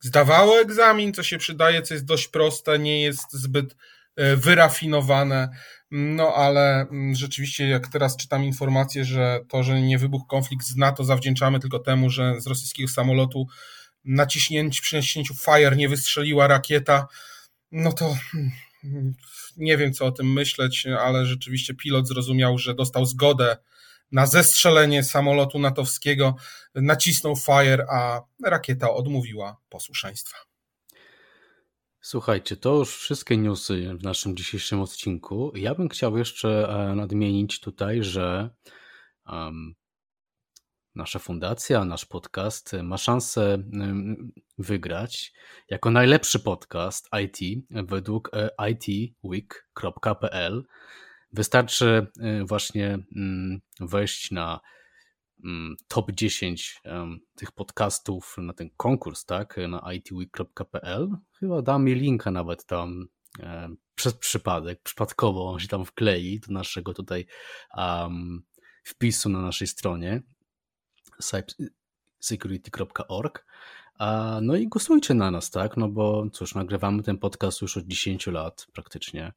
zdawało 0.00 0.60
egzamin, 0.60 1.14
co 1.14 1.22
się 1.22 1.38
przydaje, 1.38 1.82
co 1.82 1.94
jest 1.94 2.06
dość 2.06 2.28
proste, 2.28 2.78
nie 2.78 3.02
jest 3.02 3.32
zbyt 3.32 3.76
wyrafinowane. 4.16 5.48
No 5.90 6.34
ale 6.34 6.80
mm, 6.80 7.14
rzeczywiście, 7.14 7.68
jak 7.68 7.88
teraz 7.88 8.16
czytam 8.16 8.44
informację, 8.44 9.04
że 9.04 9.40
to, 9.48 9.62
że 9.62 9.82
nie 9.82 9.98
wybuchł 9.98 10.26
konflikt 10.26 10.66
z 10.66 10.76
NATO, 10.76 11.04
zawdzięczamy 11.04 11.60
tylko 11.60 11.78
temu, 11.78 12.10
że 12.10 12.40
z 12.40 12.46
rosyjskiego 12.46 12.88
samolotu 12.88 13.46
naciśnięciu, 14.04 14.82
przy 14.82 14.96
naciśnięciu 14.96 15.34
fire 15.34 15.76
nie 15.76 15.88
wystrzeliła 15.88 16.46
rakieta, 16.46 17.06
no 17.72 17.92
to 17.92 18.16
hmm, 18.82 19.14
nie 19.56 19.76
wiem, 19.76 19.92
co 19.92 20.06
o 20.06 20.12
tym 20.12 20.32
myśleć, 20.32 20.86
ale 20.86 21.26
rzeczywiście 21.26 21.74
pilot 21.74 22.08
zrozumiał, 22.08 22.58
że 22.58 22.74
dostał 22.74 23.06
zgodę 23.06 23.56
na 24.12 24.26
zestrzelenie 24.26 25.04
samolotu 25.04 25.58
natowskiego, 25.58 26.36
nacisnął 26.74 27.36
fire, 27.36 27.86
a 27.90 28.20
rakieta 28.44 28.90
odmówiła 28.90 29.56
posłuszeństwa. 29.68 30.51
Słuchajcie, 32.04 32.56
to 32.56 32.76
już 32.76 32.96
wszystkie 32.96 33.36
newsy 33.36 33.94
w 33.98 34.02
naszym 34.02 34.36
dzisiejszym 34.36 34.80
odcinku. 34.80 35.52
Ja 35.54 35.74
bym 35.74 35.88
chciał 35.88 36.18
jeszcze 36.18 36.68
e, 36.68 36.94
nadmienić 36.94 37.60
tutaj, 37.60 38.02
że 38.02 38.50
um, 39.26 39.74
nasza 40.94 41.18
fundacja, 41.18 41.84
nasz 41.84 42.04
podcast 42.04 42.72
ma 42.82 42.98
szansę 42.98 43.58
wygrać 44.58 45.32
jako 45.68 45.90
najlepszy 45.90 46.40
podcast 46.40 47.08
IT 47.24 47.64
według 47.70 48.30
e, 48.32 48.50
itweek.pl. 48.70 50.64
Wystarczy 51.32 52.06
e, 52.20 52.44
właśnie 52.44 52.98
mm, 53.16 53.60
wejść 53.80 54.30
na 54.30 54.60
top 55.88 56.12
10 56.12 56.82
tych 57.36 57.52
podcastów 57.52 58.36
na 58.38 58.52
ten 58.52 58.70
konkurs, 58.76 59.24
tak, 59.24 59.56
na 59.68 59.92
itweek.pl. 59.92 61.08
Chyba 61.40 61.62
da 61.62 61.78
mi 61.78 61.94
linka 61.94 62.30
nawet 62.30 62.66
tam 62.66 63.08
przez 63.94 64.14
przypadek, 64.14 64.82
przypadkowo 64.82 65.50
on 65.50 65.58
się 65.58 65.68
tam 65.68 65.84
wklei 65.84 66.40
do 66.40 66.52
naszego 66.52 66.94
tutaj 66.94 67.26
um, 67.76 68.42
wpisu 68.84 69.28
na 69.28 69.42
naszej 69.42 69.66
stronie 69.66 70.22
security.org. 72.20 73.46
No 74.42 74.56
i 74.56 74.68
głosujcie 74.68 75.14
na 75.14 75.30
nas, 75.30 75.50
tak? 75.50 75.76
No 75.76 75.88
bo 75.88 76.30
cóż, 76.32 76.54
nagrywamy 76.54 77.02
ten 77.02 77.18
podcast 77.18 77.62
już 77.62 77.76
od 77.76 77.84
10 77.84 78.26
lat 78.26 78.66
praktycznie. 78.72 79.32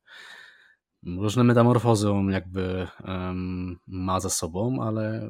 Różne 1.03 1.43
metamorfozy 1.43 2.11
on 2.11 2.31
jakby 2.31 2.87
um, 3.07 3.79
ma 3.87 4.19
za 4.19 4.29
sobą, 4.29 4.77
ale 4.83 5.29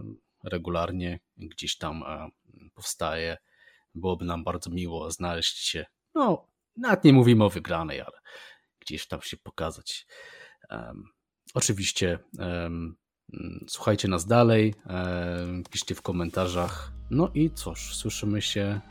regularnie 0.51 1.19
gdzieś 1.38 1.77
tam 1.77 2.03
e, 2.03 2.29
powstaje. 2.73 3.38
Byłoby 3.95 4.25
nam 4.25 4.43
bardzo 4.43 4.69
miło 4.69 5.12
znaleźć 5.12 5.58
się, 5.58 5.86
no, 6.15 6.47
nawet 6.77 7.03
nie 7.03 7.13
mówimy 7.13 7.43
o 7.43 7.49
wygranej, 7.49 8.01
ale 8.01 8.19
gdzieś 8.79 9.08
tam 9.08 9.21
się 9.21 9.38
pokazać. 9.38 10.08
Um, 10.71 11.03
oczywiście 11.53 12.19
um, 12.39 12.95
słuchajcie 13.67 14.08
nas 14.08 14.25
dalej, 14.25 14.75
um, 14.86 15.63
piszcie 15.71 15.95
w 15.95 16.01
komentarzach. 16.01 16.91
No 17.10 17.31
i 17.34 17.51
cóż, 17.51 17.95
słyszymy 17.95 18.41
się 18.41 18.81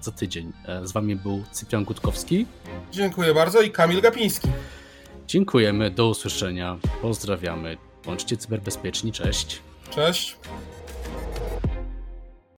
za 0.00 0.12
tydzień. 0.12 0.52
E, 0.66 0.86
z 0.86 0.92
wami 0.92 1.16
był 1.16 1.44
Cyprian 1.52 1.84
Gutkowski. 1.84 2.46
Dziękuję 2.92 3.34
bardzo 3.34 3.62
i 3.62 3.70
Kamil 3.70 4.00
Gapiński. 4.00 4.48
Dziękujemy, 5.26 5.90
do 5.90 6.08
usłyszenia, 6.08 6.78
pozdrawiamy. 7.02 7.76
Bądźcie 8.04 8.36
cyberbezpieczni, 8.36 9.12
cześć. 9.12 9.62
Cześć. 9.90 10.36